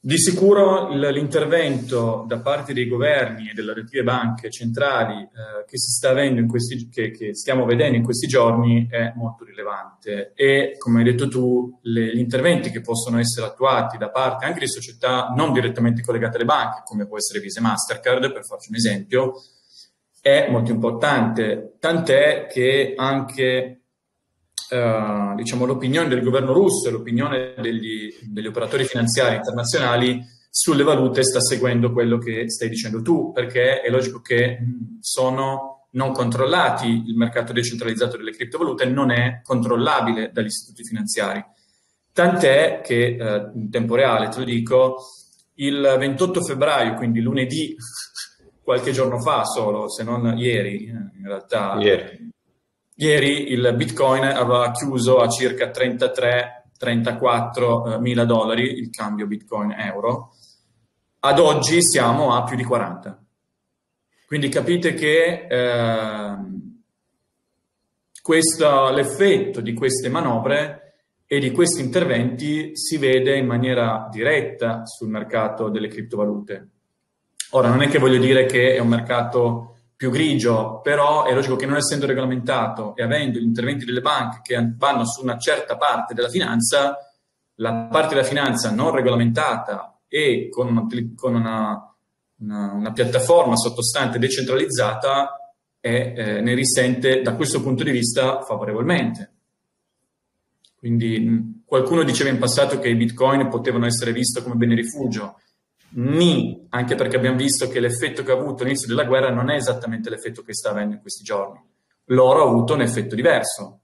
di 0.07 0.17
sicuro 0.17 0.87
l'intervento 0.87 2.23
da 2.25 2.39
parte 2.39 2.71
dei 2.71 2.87
governi 2.87 3.49
e 3.49 3.53
delle 3.53 3.73
relative 3.73 4.03
banche 4.03 4.49
centrali 4.49 5.21
eh, 5.21 5.65
che, 5.67 5.77
si 5.77 5.91
sta 5.91 6.11
avendo 6.11 6.39
in 6.39 6.47
questi, 6.47 6.87
che, 6.87 7.11
che, 7.11 7.35
stiamo 7.35 7.65
vedendo 7.65 7.97
in 7.97 8.05
questi 8.05 8.25
giorni 8.25 8.87
è 8.89 9.11
molto 9.17 9.43
rilevante. 9.43 10.31
E, 10.33 10.75
come 10.77 10.99
hai 10.99 11.03
detto 11.03 11.27
tu, 11.27 11.77
le, 11.81 12.15
gli 12.15 12.19
interventi 12.19 12.71
che 12.71 12.79
possono 12.79 13.19
essere 13.19 13.47
attuati 13.47 13.97
da 13.97 14.09
parte 14.09 14.45
anche 14.45 14.61
di 14.61 14.69
società 14.69 15.33
non 15.35 15.51
direttamente 15.51 16.01
collegate 16.01 16.37
alle 16.37 16.45
banche, 16.45 16.83
come 16.85 17.05
può 17.05 17.17
essere 17.17 17.41
Visa 17.41 17.59
e 17.59 17.63
Mastercard, 17.63 18.31
per 18.31 18.45
farci 18.45 18.69
un 18.69 18.75
esempio, 18.77 19.33
è 20.21 20.47
molto 20.49 20.71
importante, 20.71 21.75
tant'è 21.81 22.47
che 22.49 22.93
anche 22.95 23.86
eh, 24.69 25.33
diciamo, 25.35 25.65
l'opinione 25.65 26.07
del 26.07 26.21
governo 26.21 26.53
russo 26.53 26.87
e 26.87 26.91
l'opinione 26.91 27.53
degli, 27.57 28.13
degli 28.21 28.47
operatori 28.47 28.85
finanziari 28.85 29.35
internazionali 29.35 30.21
sulle 30.49 30.83
valute 30.83 31.23
sta 31.23 31.39
seguendo 31.39 31.91
quello 31.91 32.17
che 32.17 32.49
stai 32.49 32.69
dicendo 32.69 33.01
tu, 33.01 33.31
perché 33.31 33.81
è 33.81 33.89
logico 33.89 34.21
che 34.21 34.57
sono 34.99 35.77
non 35.91 36.11
controllati, 36.11 37.03
il 37.07 37.15
mercato 37.15 37.53
decentralizzato 37.53 38.17
delle 38.17 38.31
criptovalute 38.31 38.85
non 38.85 39.11
è 39.11 39.41
controllabile 39.43 40.31
dagli 40.31 40.47
istituti 40.47 40.83
finanziari. 40.83 41.43
Tant'è 42.11 42.81
che 42.83 43.17
eh, 43.19 43.51
in 43.53 43.69
tempo 43.69 43.95
reale, 43.95 44.29
te 44.29 44.39
lo 44.39 44.45
dico, 44.45 44.97
il 45.55 45.95
28 45.97 46.41
febbraio, 46.41 46.95
quindi 46.95 47.21
lunedì, 47.21 47.75
qualche 48.63 48.91
giorno 48.91 49.19
fa 49.19 49.43
solo, 49.43 49.89
se 49.89 50.03
non 50.03 50.37
ieri, 50.37 50.87
eh, 50.87 51.17
in 51.19 51.23
realtà, 51.25 51.77
ieri. 51.79 52.31
Ieri 52.99 53.51
il 53.51 53.75
Bitcoin 53.75 54.23
aveva 54.23 54.71
chiuso 54.71 55.19
a 55.19 55.29
circa 55.29 55.69
33-34 55.69 57.93
eh, 57.93 57.99
mila 57.99 58.25
dollari 58.25 58.79
il 58.79 58.89
cambio 58.89 59.27
Bitcoin-euro. 59.27 60.33
Ad 61.19 61.37
oggi 61.37 61.83
siamo 61.83 62.33
a 62.33 62.43
più 62.43 62.55
di 62.55 62.63
40. 62.63 63.23
Quindi 64.25 64.49
capite 64.49 64.95
che 64.95 65.45
eh, 65.47 66.37
questo, 68.19 68.89
l'effetto 68.89 69.61
di 69.61 69.73
queste 69.73 70.09
manovre 70.09 71.03
e 71.27 71.39
di 71.39 71.51
questi 71.51 71.81
interventi 71.81 72.71
si 72.73 72.97
vede 72.97 73.37
in 73.37 73.45
maniera 73.45 74.09
diretta 74.11 74.87
sul 74.87 75.09
mercato 75.09 75.69
delle 75.69 75.87
criptovalute. 75.87 76.69
Ora, 77.51 77.69
non 77.69 77.83
è 77.83 77.89
che 77.89 77.99
voglio 77.99 78.19
dire 78.19 78.45
che 78.45 78.73
è 78.73 78.79
un 78.79 78.87
mercato 78.87 79.76
più 79.97 80.11
grigio, 80.11 80.79
però 80.81 81.25
è 81.25 81.33
logico 81.33 81.55
che 81.55 81.65
non 81.65 81.75
essendo 81.75 82.05
regolamentato 82.05 82.95
e 82.95 83.01
avendo 83.01 83.39
gli 83.39 83.43
interventi 83.43 83.83
delle 83.83 83.99
banche 83.99 84.41
che 84.43 84.73
vanno 84.77 85.03
su 85.05 85.23
una 85.23 85.39
certa 85.39 85.75
parte 85.75 86.13
della 86.13 86.29
finanza, 86.29 86.95
la 87.55 87.87
parte 87.91 88.13
della 88.13 88.27
finanza 88.27 88.69
non 88.69 88.91
regolamentata 88.91 89.99
e 90.07 90.49
con 90.51 90.67
una, 90.67 90.85
con 91.15 91.33
una, 91.33 91.95
una, 92.37 92.71
una 92.73 92.91
piattaforma 92.91 93.55
sottostante 93.55 94.19
decentralizzata 94.19 95.53
è, 95.79 96.13
eh, 96.15 96.41
ne 96.41 96.53
risente 96.53 97.23
da 97.23 97.33
questo 97.33 97.63
punto 97.63 97.83
di 97.83 97.89
vista 97.89 98.41
favorevolmente. 98.43 99.31
Quindi 100.77 101.63
qualcuno 101.65 102.03
diceva 102.03 102.29
in 102.29 102.37
passato 102.37 102.77
che 102.77 102.89
i 102.89 102.95
bitcoin 102.95 103.47
potevano 103.49 103.87
essere 103.87 104.11
visti 104.11 104.43
come 104.43 104.53
bene 104.53 104.75
rifugio 104.75 105.39
ni, 105.89 106.67
anche 106.69 106.95
perché 106.95 107.15
abbiamo 107.15 107.37
visto 107.37 107.67
che 107.67 107.79
l'effetto 107.79 108.23
che 108.23 108.31
ha 108.31 108.35
avuto 108.35 108.63
all'inizio 108.63 108.87
della 108.87 109.05
guerra 109.05 109.29
non 109.29 109.49
è 109.49 109.55
esattamente 109.55 110.09
l'effetto 110.09 110.41
che 110.43 110.53
sta 110.53 110.69
avendo 110.69 110.95
in 110.95 111.01
questi 111.01 111.23
giorni. 111.23 111.59
L'oro 112.05 112.43
ha 112.43 112.47
avuto 112.47 112.73
un 112.73 112.81
effetto 112.81 113.15
diverso. 113.15 113.79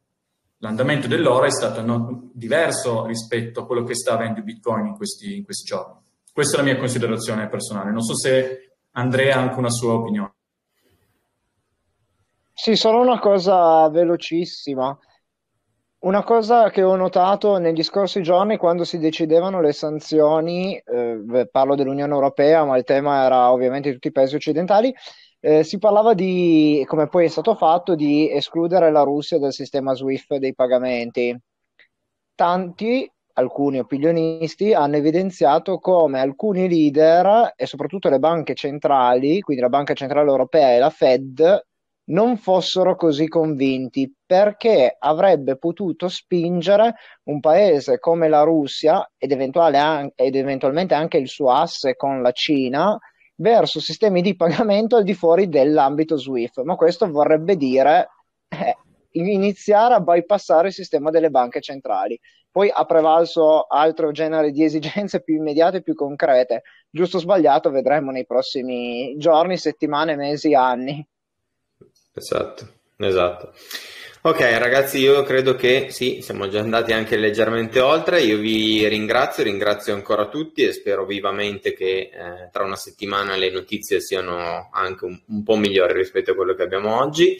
L'andamento 0.57 1.07
dell'oro 1.07 1.45
è 1.45 1.51
stato 1.51 2.29
diverso 2.33 3.05
rispetto 3.05 3.61
a 3.61 3.65
quello 3.65 3.83
che 3.83 3.95
sta 3.95 4.13
avendo 4.13 4.41
Bitcoin 4.41 4.87
in 4.87 4.95
questi, 4.95 5.37
in 5.37 5.43
questi 5.43 5.65
giorni. 5.65 5.99
Questa 6.31 6.55
è 6.55 6.59
la 6.59 6.65
mia 6.65 6.77
considerazione 6.77 7.49
personale. 7.49 7.91
Non 7.91 8.01
so 8.01 8.15
se 8.15 8.75
Andrea 8.91 9.35
ha 9.35 9.41
anche 9.41 9.59
una 9.59 9.69
sua 9.69 9.93
opinione. 9.93 10.33
Sì, 12.53 12.75
solo 12.75 13.01
una 13.01 13.19
cosa 13.19 13.89
velocissima. 13.89 14.97
Una 16.03 16.21
cosa 16.21 16.69
che 16.69 16.83
ho 16.83 16.97
notato 16.97 17.57
negli 17.59 17.81
scorsi 17.81 18.21
giorni 18.21 18.57
quando 18.57 18.83
si 18.83 18.97
decidevano 18.97 19.61
le 19.61 19.71
sanzioni, 19.71 20.75
eh, 20.75 21.47
parlo 21.49 21.75
dell'Unione 21.75 22.13
Europea, 22.13 22.65
ma 22.65 22.75
il 22.77 22.83
tema 22.83 23.23
era 23.23 23.49
ovviamente 23.53 23.87
di 23.87 23.93
tutti 23.93 24.09
i 24.09 24.11
paesi 24.11 24.35
occidentali, 24.35 24.93
eh, 25.39 25.63
si 25.63 25.77
parlava 25.77 26.13
di, 26.13 26.83
come 26.89 27.07
poi 27.07 27.23
è 27.23 27.27
stato 27.29 27.55
fatto, 27.55 27.95
di 27.95 28.29
escludere 28.29 28.91
la 28.91 29.03
Russia 29.03 29.39
dal 29.39 29.53
sistema 29.53 29.93
SWIFT 29.93 30.39
dei 30.39 30.53
pagamenti. 30.53 31.39
Tanti, 32.35 33.09
alcuni 33.35 33.79
opinionisti, 33.79 34.73
hanno 34.73 34.97
evidenziato 34.97 35.79
come 35.79 36.19
alcuni 36.19 36.67
leader 36.67 37.53
e 37.55 37.65
soprattutto 37.65 38.09
le 38.09 38.19
banche 38.19 38.55
centrali, 38.55 39.39
quindi 39.39 39.61
la 39.63 39.69
Banca 39.69 39.93
Centrale 39.93 40.29
Europea 40.29 40.73
e 40.73 40.79
la 40.79 40.89
Fed, 40.89 41.65
non 42.05 42.37
fossero 42.37 42.95
così 42.95 43.27
convinti 43.27 44.13
perché 44.25 44.95
avrebbe 44.99 45.57
potuto 45.57 46.09
spingere 46.09 46.95
un 47.23 47.39
paese 47.39 47.99
come 47.99 48.27
la 48.27 48.43
Russia 48.43 49.09
ed, 49.17 49.31
ed 49.31 50.35
eventualmente 50.35 50.93
anche 50.93 51.17
il 51.17 51.27
suo 51.27 51.51
asse 51.51 51.95
con 51.95 52.21
la 52.21 52.31
Cina 52.31 52.97
verso 53.35 53.79
sistemi 53.79 54.21
di 54.21 54.35
pagamento 54.35 54.95
al 54.95 55.03
di 55.03 55.13
fuori 55.13 55.47
dell'ambito 55.47 56.17
SWIFT, 56.17 56.61
ma 56.61 56.75
questo 56.75 57.09
vorrebbe 57.09 57.55
dire 57.55 58.09
eh, 58.49 58.77
iniziare 59.11 59.95
a 59.95 59.99
bypassare 59.99 60.67
il 60.67 60.73
sistema 60.73 61.09
delle 61.09 61.29
banche 61.29 61.61
centrali. 61.61 62.19
Poi 62.51 62.69
ha 62.71 62.85
prevalso 62.85 63.63
altro 63.63 64.11
genere 64.11 64.51
di 64.51 64.63
esigenze 64.63 65.23
più 65.23 65.35
immediate 65.35 65.77
e 65.77 65.81
più 65.81 65.95
concrete. 65.95 66.61
Giusto 66.89 67.17
o 67.17 67.19
sbagliato, 67.19 67.71
vedremo 67.71 68.11
nei 68.11 68.27
prossimi 68.27 69.15
giorni, 69.17 69.57
settimane, 69.57 70.15
mesi, 70.15 70.53
anni. 70.53 71.03
Esatto, 72.13 72.67
esatto. 72.97 73.53
Ok 74.25 74.39
ragazzi, 74.39 74.99
io 74.99 75.21
credo 75.23 75.53
che 75.55 75.87
sì, 75.89 76.21
siamo 76.21 76.47
già 76.47 76.61
andati 76.61 76.93
anche 76.93 77.17
leggermente 77.17 77.81
oltre, 77.81 78.21
io 78.21 78.37
vi 78.37 78.87
ringrazio, 78.87 79.43
ringrazio 79.43 79.93
ancora 79.93 80.29
tutti 80.29 80.61
e 80.63 80.71
spero 80.71 81.05
vivamente 81.05 81.73
che 81.73 82.09
eh, 82.09 82.49
tra 82.49 82.63
una 82.63 82.77
settimana 82.77 83.35
le 83.35 83.51
notizie 83.51 83.99
siano 83.99 84.69
anche 84.71 85.03
un, 85.03 85.19
un, 85.27 85.43
po' 85.43 85.57
migliori 85.57 85.91
rispetto 85.91 86.31
a 86.31 86.35
quello 86.35 86.53
che 86.53 86.63
abbiamo 86.63 87.01
oggi. 87.01 87.37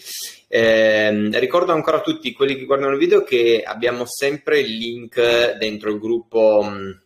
Eh, 0.50 1.30
ricordo 1.40 1.72
ancora 1.72 1.98
a 1.98 2.02
tutti 2.02 2.34
quelli 2.34 2.58
che 2.58 2.66
guardano 2.66 2.92
il 2.92 3.00
video 3.00 3.24
che 3.24 3.64
abbiamo 3.66 4.04
sempre 4.06 4.60
il 4.60 4.76
link 4.76 5.56
dentro 5.58 5.90
il 5.90 6.00
gruppo... 6.00 6.64
Mh, 6.64 7.03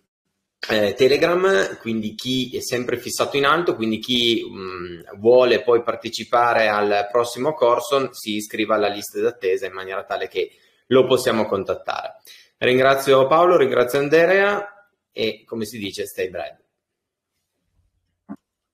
eh, 0.70 0.94
Telegram, 0.94 1.78
quindi 1.78 2.16
chi 2.16 2.56
è 2.56 2.62
sempre 2.62 2.98
fissato 2.98 3.38
in 3.38 3.46
alto, 3.46 3.76
quindi 3.76 4.00
chi 4.00 4.44
mh, 4.44 4.60
mm, 4.60 5.20
vuole 5.20 5.64
poi 5.64 5.84
partecipare 5.84 6.68
al 6.68 7.08
prossimo 7.12 7.54
corso 7.54 8.12
si 8.14 8.36
iscriva 8.36 8.76
alla 8.76 8.88
lista 8.88 9.20
d'attesa 9.22 9.66
in 9.66 9.74
maniera 9.74 10.04
tale 10.04 10.28
che 10.28 10.52
lo 10.88 11.06
possiamo 11.06 11.46
contattare. 11.46 12.22
Ringrazio 12.58 13.28
Paolo, 13.28 13.56
ringrazio 13.56 14.00
Andrea 14.00 14.90
e 15.12 15.44
come 15.46 15.66
si 15.66 15.78
dice, 15.78 16.06
stay 16.06 16.30
bread. 16.30 16.58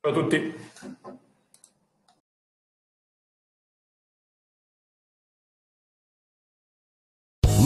Ciao 0.02 0.12
a 0.12 0.14
tutti. 0.14 1.02